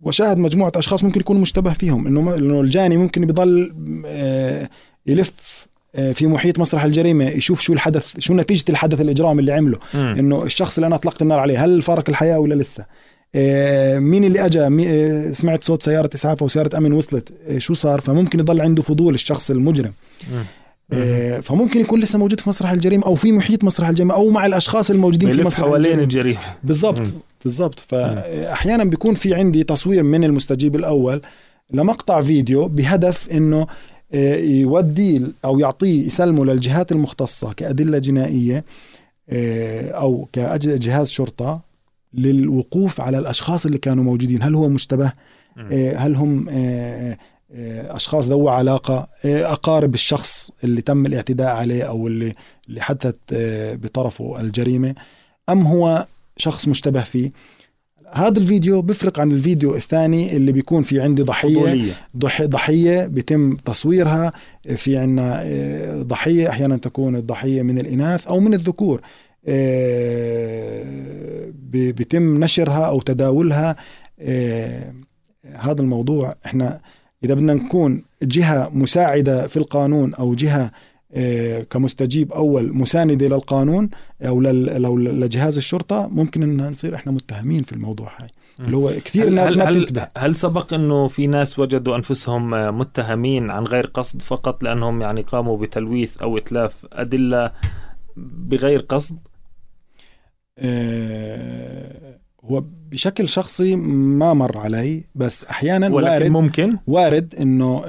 وشاهد 0.00 0.38
مجموعة 0.38 0.72
أشخاص 0.76 1.04
ممكن 1.04 1.20
يكون 1.20 1.40
مشتبه 1.40 1.72
فيهم 1.72 2.06
إنه 2.06 2.34
إنه 2.34 2.60
الجاني 2.60 2.96
ممكن 2.96 3.26
بيضل 3.26 3.74
آه، 4.06 4.68
يلف 5.06 5.66
آه، 5.94 6.12
في 6.12 6.26
محيط 6.26 6.58
مسرح 6.58 6.84
الجريمة 6.84 7.24
يشوف 7.24 7.60
شو 7.60 7.72
الحدث 7.72 8.18
شو 8.18 8.34
نتيجة 8.34 8.64
الحدث 8.68 9.00
الاجرامي 9.00 9.40
اللي 9.40 9.52
عمله. 9.52 9.78
إنه 9.94 10.42
الشخص 10.42 10.78
اللي 10.78 10.86
أنا 10.86 10.94
أطلقت 10.94 11.22
النار 11.22 11.38
عليه 11.38 11.64
هل 11.64 11.82
فارق 11.82 12.08
الحياة 12.08 12.38
ولا 12.38 12.54
لسه؟ 12.54 12.86
مين 13.98 14.24
اللي 14.24 14.46
اجى 14.46 14.60
آه، 14.60 15.32
سمعت 15.32 15.64
صوت 15.64 15.82
سيارة 15.82 16.10
إسعاف 16.14 16.42
أو 16.42 16.48
سيارة 16.48 16.76
امن 16.76 16.92
وصلت. 16.92 17.32
آه، 17.48 17.58
شو 17.58 17.74
صار؟ 17.74 18.00
فممكن 18.00 18.38
يضل 18.38 18.60
عنده 18.60 18.82
فضول 18.82 19.14
الشخص 19.14 19.50
المجرم. 19.50 19.92
فممكن 21.42 21.80
يكون 21.80 22.00
لسه 22.00 22.18
موجود 22.18 22.40
في 22.40 22.48
مسرح 22.48 22.70
الجريمة 22.70 23.06
أو 23.06 23.14
في 23.14 23.32
محيط 23.32 23.64
مسرح 23.64 23.88
الجريمة 23.88 24.14
أو 24.14 24.30
مع 24.30 24.46
الأشخاص 24.46 24.90
الموجودين 24.90 25.32
في 25.32 25.42
مسرح 25.42 25.66
حوالين 25.66 26.00
الجريمة. 26.00 26.38
بالضبط 26.64 27.16
بالضبط. 27.44 27.80
فاحيانا 27.80 28.84
بيكون 28.84 29.14
في 29.14 29.34
عندي 29.34 29.64
تصوير 29.64 30.02
من 30.02 30.24
المستجيب 30.24 30.76
الأول 30.76 31.22
لمقطع 31.72 32.22
فيديو 32.22 32.68
بهدف 32.68 33.28
إنه 33.32 33.66
يوديه 34.42 35.20
أو 35.44 35.58
يعطيه 35.58 36.06
يسلمه 36.06 36.44
للجهات 36.44 36.92
المختصة 36.92 37.52
كأدلة 37.52 37.98
جنائية 37.98 38.64
أو 39.92 40.28
كجهاز 40.32 41.10
شرطة. 41.10 41.69
للوقوف 42.14 43.00
على 43.00 43.18
الأشخاص 43.18 43.66
اللي 43.66 43.78
كانوا 43.78 44.04
موجودين. 44.04 44.42
هل 44.42 44.54
هو 44.54 44.68
مشتبه؟ 44.68 45.12
آه، 45.58 45.96
هل 45.96 46.14
هم 46.14 46.46
آه، 46.50 47.18
آه، 47.52 47.96
أشخاص 47.96 48.28
ذو 48.28 48.48
علاقة؟ 48.48 49.08
أقارب 49.24 49.94
الشخص 49.94 50.50
اللي 50.64 50.82
تم 50.82 51.06
الاعتداء 51.06 51.48
عليه 51.48 51.82
أو 51.82 52.06
اللي 52.06 52.34
اللي 52.68 52.80
حدثت 52.80 53.18
بطرفه 53.82 54.40
الجريمة 54.40 54.94
أم 55.48 55.66
هو 55.66 56.06
شخص 56.36 56.68
مشتبه 56.68 57.02
فيه؟ 57.02 57.30
هذا 58.12 58.38
الفيديو 58.38 58.82
بفرق 58.82 59.20
عن 59.20 59.32
الفيديو 59.32 59.74
الثاني 59.74 60.36
اللي 60.36 60.52
بيكون 60.52 60.82
في 60.82 61.00
عندي 61.00 61.22
ضحية. 61.22 61.92
ضحيه 62.16 62.46
ضحية 62.46 63.06
بيتم 63.06 63.56
تصويرها. 63.56 64.32
في 64.76 64.96
عنا 64.96 65.44
ضحية 66.02 66.48
أحيانا 66.48 66.76
تكون 66.76 67.16
الضحية 67.16 67.62
من 67.62 67.78
الإناث 67.78 68.26
أو 68.26 68.40
من 68.40 68.54
الذكور. 68.54 69.00
بيتم 71.92 72.44
نشرها 72.44 72.86
أو 72.86 73.00
تداولها. 73.00 73.76
آه، 74.20 74.94
هذا 75.54 75.80
الموضوع 75.82 76.34
إحنا 76.46 76.80
إذا 77.24 77.34
بدنا 77.34 77.54
نكون 77.54 78.04
جهة 78.22 78.70
مساعدة 78.74 79.46
في 79.46 79.56
القانون 79.56 80.14
أو 80.14 80.34
جهة 80.34 80.70
آه، 81.12 81.62
كمستجيب 81.62 82.32
أول 82.32 82.76
مساندة 82.76 83.28
للقانون 83.28 83.90
أو 84.22 84.40
لجهاز 84.40 85.56
الشرطة 85.56 86.08
ممكن 86.08 86.42
ان 86.42 86.68
نصير 86.68 86.94
إحنا 86.94 87.12
متهمين 87.12 87.62
في 87.62 87.72
الموضوع 87.72 88.12
هاي. 88.18 88.28
اللي 88.60 88.76
هو 88.76 88.92
كثير 89.04 89.28
الناس 89.28 89.56
ما 89.56 89.70
بتنتبه. 89.70 90.08
هل 90.16 90.34
سبق 90.34 90.74
إنه 90.74 91.08
في 91.08 91.26
ناس 91.26 91.58
وجدوا 91.58 91.96
أنفسهم 91.96 92.50
متهمين 92.78 93.50
عن 93.50 93.64
غير 93.64 93.86
قصد 93.86 94.22
فقط 94.22 94.62
لأنهم 94.62 95.02
يعني 95.02 95.22
قاموا 95.22 95.58
بتلويث 95.58 96.22
أو 96.22 96.38
إتلاف 96.38 96.86
أدلة 96.92 97.52
بغير 98.16 98.80
قصد؟ 98.80 99.18
آه 100.60 102.10
هو 102.44 102.64
بشكل 102.90 103.28
شخصي 103.28 103.76
ما 103.76 104.34
مر 104.34 104.58
علي 104.58 105.04
بس 105.14 105.44
أحيانا 105.44 105.88
ولكن 105.88 106.10
وارد 106.10 106.30
ممكن؟ 106.30 106.76
وارد 106.86 107.34
إنه 107.34 107.82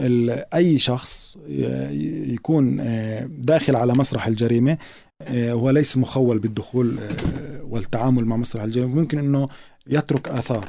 أي 0.53 0.77
شخص 0.77 1.37
يكون 1.47 2.79
آه، 2.79 3.29
داخل 3.37 3.75
على 3.75 3.93
مسرح 3.93 4.27
الجريمة 4.27 4.77
آه، 5.21 5.51
هو 5.51 5.69
ليس 5.69 5.97
مخول 5.97 6.39
بالدخول 6.39 6.97
آه، 6.99 7.63
والتعامل 7.63 8.25
مع 8.25 8.35
مسرح 8.35 8.63
الجريمة 8.63 8.95
ممكن 8.95 9.19
إنه 9.19 9.47
يترك 9.87 10.27
آثار. 10.27 10.67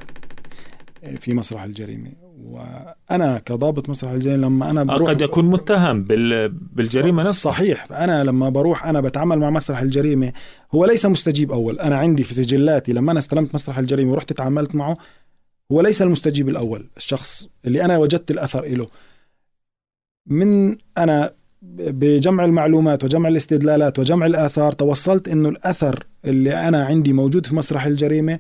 في 1.21 1.35
مسرح 1.35 1.63
الجريمة. 1.63 2.11
وأنا 2.43 3.39
كضابط 3.39 3.89
مسرح 3.89 4.11
الجريمة 4.11 4.47
لما 4.47 4.71
أنا 4.71 4.85
بروح 4.85 5.11
قد 5.11 5.21
يكون 5.21 5.45
متهم 5.45 5.99
بالجريمة 5.99 7.29
نفسها. 7.29 7.53
صحيح. 7.53 7.87
فانا 7.87 8.25
لما 8.25 8.49
بروح 8.49 8.87
أنا 8.87 9.01
بتعامل 9.01 9.39
مع 9.39 9.51
مسرح 9.51 9.81
الجريمة 9.81 10.33
هو 10.75 10.85
ليس 10.85 11.07
مستجيب 11.07 11.53
أول. 11.53 11.79
أنا 11.79 11.97
عندي 11.97 12.25
في 12.25 12.35
سجلاتي 12.35 12.93
لما 12.93 13.13
أنا 13.13 13.19
استلمت 13.19 13.55
مسرح 13.55 13.79
الجريمة 13.79 14.13
ورحت 14.13 14.33
تعاملت 14.33 14.75
معه 14.75 14.97
هو 15.73 15.81
ليس 15.81 16.03
المستجيب 16.03 16.49
الأول 16.49 16.87
الشخص 16.97 17.49
اللي 17.65 17.85
أنا 17.85 17.99
وجدت 17.99 18.31
الأثر 18.31 18.65
له 18.67 18.87
من 20.27 20.77
أنا 20.99 21.33
بجمع 21.63 22.45
المعلومات 22.45 23.05
وجمع 23.05 23.29
الاستدلالات 23.29 23.99
وجمع 23.99 24.27
الآثار 24.27 24.73
توصلت 24.73 25.29
إنه 25.29 25.49
الأثر 25.49 26.07
اللي 26.25 26.69
أنا 26.69 26.85
عندي 26.85 27.13
موجود 27.13 27.47
في 27.47 27.55
مسرح 27.55 27.87
الجريمة 27.87 28.39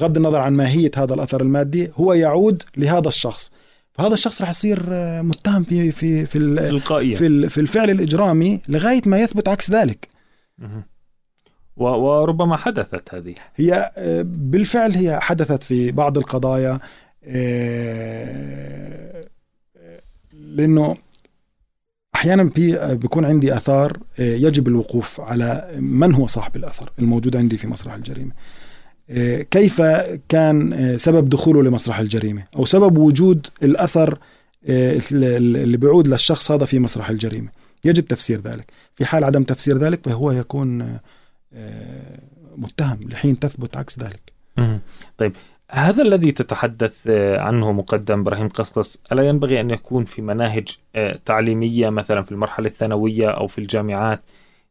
بغض 0.00 0.16
النظر 0.16 0.40
عن 0.40 0.52
ماهية 0.52 0.90
هذا 0.96 1.14
الأثر 1.14 1.42
المادي 1.42 1.90
هو 1.96 2.12
يعود 2.12 2.62
لهذا 2.76 3.08
الشخص. 3.08 3.52
فهذا 3.92 4.12
الشخص 4.12 4.40
راح 4.40 4.50
يصير 4.50 4.82
آه، 4.88 5.22
متهم 5.22 5.64
في 5.64 5.92
في 5.92 6.26
في 6.26 6.38
في, 7.16 7.48
في 7.48 7.60
الفعل 7.60 7.90
الإجرامي 7.90 8.62
لغاية 8.68 9.02
ما 9.06 9.18
يثبت 9.18 9.48
عكس 9.48 9.70
ذلك. 9.70 10.08
وربما 11.76 12.56
حدثت 12.56 13.14
هذه. 13.14 13.34
هي 13.56 13.92
آه، 13.96 14.22
بالفعل 14.26 14.92
هي 14.92 15.20
حدثت 15.20 15.62
في 15.62 15.92
بعض 15.92 16.18
القضايا 16.18 16.78
آه، 17.24 19.24
لأنه 20.32 20.96
أحيانا 22.14 22.48
في 22.48 22.96
بيكون 22.96 23.24
عندي 23.24 23.56
آثار 23.56 23.96
يجب 24.18 24.68
الوقوف 24.68 25.20
على 25.20 25.74
من 25.78 26.14
هو 26.14 26.26
صاحب 26.26 26.56
الأثر 26.56 26.92
الموجود 26.98 27.36
عندي 27.36 27.56
في 27.56 27.66
مسرح 27.66 27.94
الجريمة. 27.94 28.32
كيف 29.50 29.82
كان 30.28 30.94
سبب 30.98 31.28
دخوله 31.28 31.62
لمسرح 31.62 31.98
الجريمة؟ 31.98 32.42
أو 32.56 32.64
سبب 32.64 32.98
وجود 32.98 33.46
الأثر 33.62 34.18
اللي 34.64 35.76
بيعود 35.76 36.08
للشخص 36.08 36.50
هذا 36.50 36.64
في 36.64 36.78
مسرح 36.78 37.10
الجريمة. 37.10 37.48
يجب 37.84 38.04
تفسير 38.04 38.40
ذلك. 38.40 38.66
في 38.94 39.04
حال 39.04 39.24
عدم 39.24 39.42
تفسير 39.42 39.78
ذلك 39.78 40.04
فهو 40.04 40.30
يكون 40.32 40.98
متهم 42.56 42.98
لحين 43.08 43.38
تثبت 43.38 43.76
عكس 43.76 43.98
ذلك. 43.98 44.32
طيب 45.18 45.32
هذا 45.70 46.02
الذي 46.02 46.32
تتحدث 46.32 47.08
عنه 47.38 47.72
مقدم 47.72 48.20
إبراهيم 48.20 48.48
قصقص 48.48 48.98
ألا 49.12 49.22
ينبغي 49.22 49.60
أن 49.60 49.70
يكون 49.70 50.04
في 50.04 50.22
مناهج 50.22 50.68
تعليمية 51.24 51.90
مثلا 51.90 52.22
في 52.22 52.32
المرحلة 52.32 52.66
الثانوية 52.68 53.28
أو 53.28 53.46
في 53.46 53.58
الجامعات؟ 53.58 54.20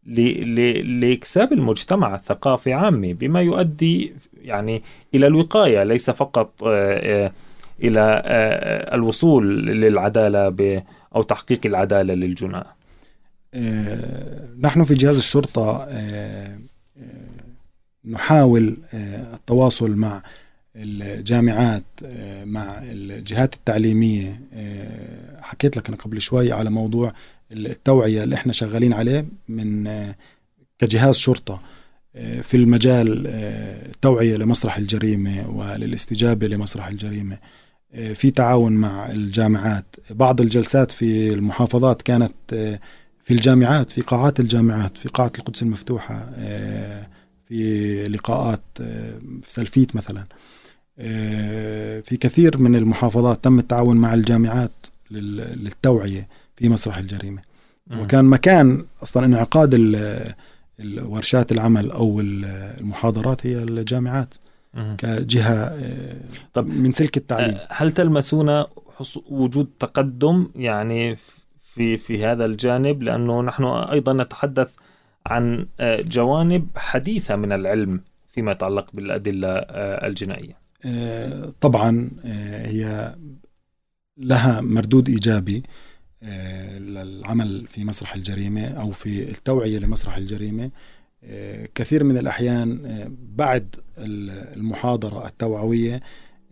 لإكساب 0.05 1.53
المجتمع 1.53 2.15
الثقافي 2.15 2.73
عامه 2.73 3.13
بما 3.13 3.41
يؤدي 3.41 4.13
يعني 4.41 4.83
إلى 5.15 5.27
الوقاية 5.27 5.83
ليس 5.83 6.09
فقط 6.09 6.63
آه، 6.63 7.25
آه، 7.25 7.31
إلى 7.83 8.21
آه، 8.25 8.95
الوصول 8.95 9.65
للعدالة 9.65 10.83
أو 11.15 11.21
تحقيق 11.21 11.59
العدالة 11.65 12.13
للجناة. 12.13 12.65
نحن 14.59 14.83
في 14.83 14.93
جهاز 14.93 15.17
الشرطة 15.17 15.87
نحاول 18.05 18.77
التواصل 18.93 19.91
مع 19.91 20.21
الجامعات 20.75 21.83
مع 22.43 22.83
الجهات 22.83 23.53
التعليمية. 23.53 24.41
حكيت 25.41 25.77
لك 25.77 25.87
أنا 25.87 25.97
قبل 25.97 26.21
شوي 26.21 26.51
على 26.51 26.69
موضوع 26.69 27.13
التوعية 27.51 28.23
اللي 28.23 28.35
إحنا 28.35 28.53
شغالين 28.53 28.93
عليه 28.93 29.25
من 29.49 29.89
كجهاز 30.79 31.15
شرطة 31.15 31.61
في 32.41 32.53
المجال 32.57 33.31
توعية 34.01 34.35
لمسرح 34.35 34.77
الجريمة 34.77 35.49
وللاستجابة 35.49 36.47
لمسرح 36.47 36.87
الجريمة 36.87 37.37
في 38.13 38.31
تعاون 38.31 38.73
مع 38.73 39.09
الجامعات. 39.09 39.85
بعض 40.09 40.41
الجلسات 40.41 40.91
في 40.91 41.33
المحافظات 41.33 42.01
كانت 42.01 42.33
في 43.23 43.31
الجامعات 43.31 43.91
في 43.91 44.01
قاعات 44.01 44.39
الجامعات 44.39 44.97
في 44.97 45.09
قاعة 45.09 45.31
القدس 45.39 45.63
المفتوحة 45.63 46.29
في 47.47 48.03
لقاءات 48.03 48.61
في 49.43 49.51
سلفيت 49.51 49.95
مثلا. 49.95 50.23
في 52.01 52.17
كثير 52.19 52.57
من 52.57 52.75
المحافظات 52.75 53.43
تم 53.43 53.59
التعاون 53.59 53.97
مع 53.97 54.13
الجامعات 54.13 54.71
للتوعية. 55.11 56.27
في 56.59 56.69
مسرح 56.69 56.97
الجريمة. 56.97 57.41
وكان 57.91 58.25
مكان 58.25 58.85
أصلا 59.03 59.25
انعقاد 59.25 59.73
الورشات 60.79 61.51
العمل 61.51 61.91
أو 61.91 62.19
المحاضرات 62.19 63.47
هي 63.47 63.63
الجامعات 63.63 64.33
كجهة 64.97 65.53
آه، 65.53 66.15
طب 66.53 66.67
من 66.67 66.91
سلك 66.91 67.17
التعليم. 67.17 67.55
آه، 67.55 67.67
هل 67.69 67.91
تلمسون 67.91 68.63
وجود 69.29 69.69
تقدم 69.79 70.47
يعني 70.55 71.15
في 71.63 71.97
في 71.97 72.25
هذا 72.25 72.45
الجانب؟ 72.45 73.03
لأنه 73.03 73.41
نحن 73.41 73.63
أيضا 73.63 74.13
نتحدث 74.13 74.71
عن 75.25 75.65
آه، 75.79 76.01
جوانب 76.01 76.67
حديثة 76.75 77.35
من 77.35 77.51
العلم 77.51 78.01
فيما 78.33 78.51
يتعلق 78.51 78.87
بالأدلة 78.93 79.49
الجنائية. 80.07 80.59
طبعا 81.61 82.11
هي 82.65 83.15
لها 84.17 84.61
مردود 84.61 85.09
إيجابي. 85.09 85.63
للعمل 86.79 87.67
في 87.67 87.83
مسرح 87.83 88.15
الجريمة 88.15 88.67
أو 88.67 88.91
في 88.91 89.29
التوعية 89.29 89.79
لمسرح 89.79 90.17
الجريمة. 90.17 90.71
آه، 91.23 91.69
كثير 91.75 92.03
من 92.03 92.17
الأحيان 92.17 92.85
آه، 92.85 93.11
بعد 93.35 93.75
المحاضرة 93.97 95.27
التوعوية 95.27 96.01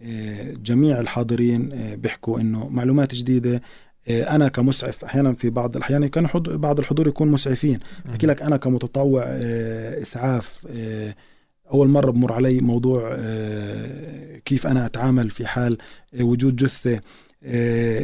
آه، 0.02 0.54
جميع 0.54 1.00
الحاضرين 1.00 1.70
بيحكوا 1.96 2.40
إنه 2.40 2.70
معلومات 2.70 3.16
جديدة. 3.16 3.62
أنا 4.10 4.48
كمسعف 4.48 5.04
أحيانا 5.04 5.34
في 5.34 5.50
بعض 5.50 5.76
الأحيان 5.76 6.08
كان 6.08 6.28
بعض 6.36 6.80
الحضور 6.80 7.08
يكون 7.08 7.28
مسعفين. 7.28 7.80
أحكي 8.10 8.28
لك 8.28 8.42
أنا 8.42 8.58
كمتطوع 8.58 9.24
إسعاف 10.02 10.68
أول 11.74 11.88
مرة 11.88 12.12
بمر 12.12 12.34
علي 12.34 12.60
موضوع 12.60 13.16
كيف 14.46 14.68
أنا 14.68 14.86
أتعامل 14.86 15.30
في 15.30 15.46
حال 15.46 15.78
وجود 16.20 16.56
جثة. 16.56 16.96
آه، 16.96 17.02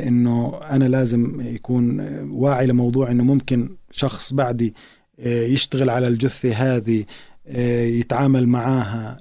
إنه 0.08 0.60
أنا 0.70 0.86
لازم 0.86 1.42
يكون 1.42 2.00
واعي 2.32 2.68
لموضوع 2.68 3.12
إنه 3.12 3.24
ممكن 3.24 3.70
شخص 3.92 4.34
بعدي 4.34 4.74
آه، 5.20 5.44
يشتغل 5.44 5.90
على 5.90 6.08
الجثة 6.08 6.54
هذه 6.54 7.06
آه، 7.48 7.86
يتعامل 7.86 8.48
معاها 8.48 9.18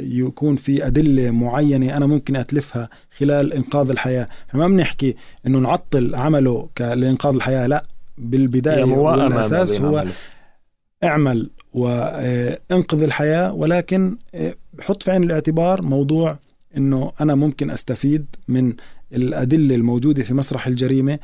يكون 0.00 0.56
في 0.56 0.86
أدلة 0.86 1.30
معينة 1.30 1.96
أنا 1.96 2.06
ممكن 2.06 2.36
أتلفها 2.36 2.88
خلال 3.18 3.52
إنقاذ 3.52 3.90
الحياة 3.90 4.28
ما 4.54 4.68
بنحكي 4.68 5.16
أنه 5.46 5.58
نعطل 5.58 6.14
عمله 6.14 6.68
لإنقاذ 6.80 7.34
الحياة 7.34 7.66
لا 7.66 7.84
بالبداية 8.18 8.84
والأساس 8.84 9.80
هو 9.80 9.98
عمله. 9.98 10.12
اعمل 11.04 11.50
وانقذ 11.72 13.02
الحياة 13.02 13.52
ولكن 13.52 14.16
حط 14.80 15.02
في 15.02 15.10
عين 15.10 15.22
الاعتبار 15.22 15.82
موضوع 15.82 16.38
أنه 16.76 17.12
أنا 17.20 17.34
ممكن 17.34 17.70
أستفيد 17.70 18.26
من 18.48 18.72
الأدلة 19.12 19.74
الموجودة 19.74 20.22
في 20.22 20.34
مسرح 20.34 20.66
الجريمة 20.66 21.18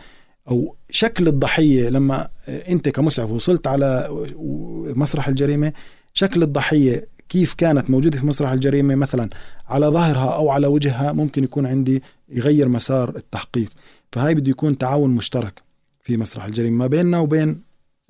أو 0.51 0.77
شكل 0.91 1.29
الضحية 1.29 1.89
لما 1.89 2.29
أنت 2.49 2.89
كمسعف 2.89 3.31
وصلت 3.31 3.67
على 3.67 4.09
مسرح 4.97 5.29
الجريمة 5.29 5.73
شكل 6.15 6.43
الضحية 6.43 7.09
كيف 7.29 7.55
كانت 7.55 7.91
موجودة 7.91 8.19
في 8.19 8.27
مسرح 8.27 8.51
الجريمة؟ 8.51 8.95
مثلا 8.95 9.29
على 9.69 9.87
ظهرها 9.87 10.35
أو 10.35 10.51
على 10.51 10.67
وجهها 10.67 11.13
ممكن 11.13 11.45
يكون 11.45 11.67
عندي 11.67 12.03
يغير 12.29 12.69
مسار 12.69 13.17
التحقيق. 13.17 13.69
فهاي 14.13 14.35
بده 14.35 14.51
يكون 14.51 14.79
تعاون 14.79 15.11
مشترك 15.11 15.63
في 16.01 16.17
مسرح 16.17 16.45
الجريمة 16.45 16.77
ما 16.77 16.87
بيننا 16.87 17.19
وبين 17.19 17.61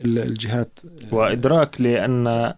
الجهات 0.01 0.79
وإدراك 1.13 1.81
لأن 1.81 2.55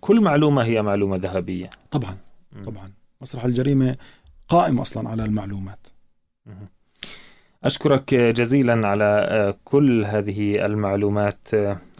كل 0.00 0.20
معلومة 0.20 0.64
هي 0.64 0.82
معلومة 0.82 1.16
ذهبية. 1.16 1.70
طبعا 1.90 2.16
طبعا. 2.66 2.90
مسرح 3.20 3.44
الجريمة 3.44 3.96
قائم 4.48 4.80
أصلا 4.80 5.08
على 5.08 5.24
المعلومات. 5.24 5.86
أشكرك 7.64 8.14
جزيلا 8.14 8.88
على 8.88 9.54
كل 9.64 10.04
هذه 10.04 10.66
المعلومات. 10.66 11.48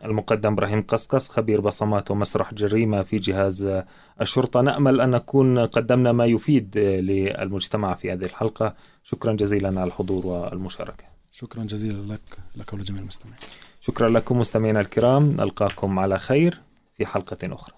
المقدم 0.04 0.52
إبراهيم 0.52 0.82
قصقص 0.82 1.28
خبير 1.28 1.61
بصمات 1.61 2.11
ومسرح 2.11 2.54
جريمة 2.54 3.02
في 3.02 3.18
جهاز 3.18 3.82
الشرطة. 4.20 4.61
نأمل 4.61 5.00
أن 5.00 5.11
نكون 5.11 5.58
قدمنا 5.58 6.12
ما 6.12 6.26
يفيد 6.26 6.78
للمجتمع 6.78 7.94
في 7.94 8.12
هذه 8.12 8.24
الحلقة. 8.24 8.74
شكرا 9.04 9.32
جزيلا 9.32 9.68
على 9.68 9.84
الحضور 9.84 10.26
والمشاركة. 10.26 11.04
شكرا 11.32 11.64
جزيلا 11.64 12.12
لك 12.12 12.38
لك 12.56 12.72
ولجميع 12.72 13.02
المستمعين. 13.02 13.38
شكرا 13.80 14.08
لكم 14.08 14.38
مستمعينا 14.38 14.80
الكرام. 14.80 15.32
نلقاكم 15.32 15.98
على 15.98 16.18
خير 16.18 16.61
في 16.96 17.06
حلقة 17.06 17.54
أخرى. 17.54 17.74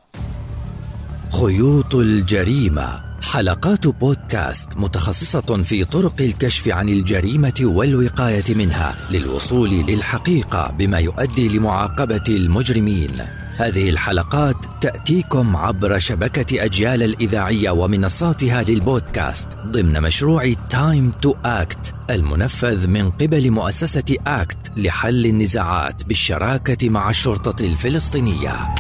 خيوط 1.33 1.95
الجريمة. 1.95 3.01
حلقات 3.23 3.87
بودكاست 3.87 4.69
متخصصة 4.77 5.63
في 5.63 5.85
طرق 5.85 6.15
الكشف 6.21 6.69
عن 6.69 6.89
الجريمة 6.89 7.55
والوقاية 7.61 8.55
منها 8.55 8.95
للوصول 9.11 9.71
للحقيقة 9.71 10.75
بما 10.79 10.99
يؤدي 10.99 11.49
لمعاقبة 11.49 12.25
المجرمين. 12.29 13.11
هذه 13.57 13.91
الحلقات 13.91 14.57
تأتيكم 14.81 15.57
عبر 15.57 15.99
شبكة 15.99 16.65
أجيال 16.65 17.03
الإذاعية 17.03 17.71
ومنصاتها 17.71 18.63
للبودكاست 18.63 19.49
ضمن 19.67 20.01
مشروع 20.01 20.53
Time 20.71 21.13
to 21.23 21.35
Act 21.45 21.95
المنفذ 22.11 22.87
من 22.87 23.11
قبل 23.11 23.51
مؤسسة 23.51 24.17
ACT 24.27 24.73
لحل 24.77 25.27
النزاعات 25.27 26.05
بالشراكة 26.05 26.89
مع 26.89 27.11
الشرطة 27.11 27.65
الفلسطينية. 27.65 28.75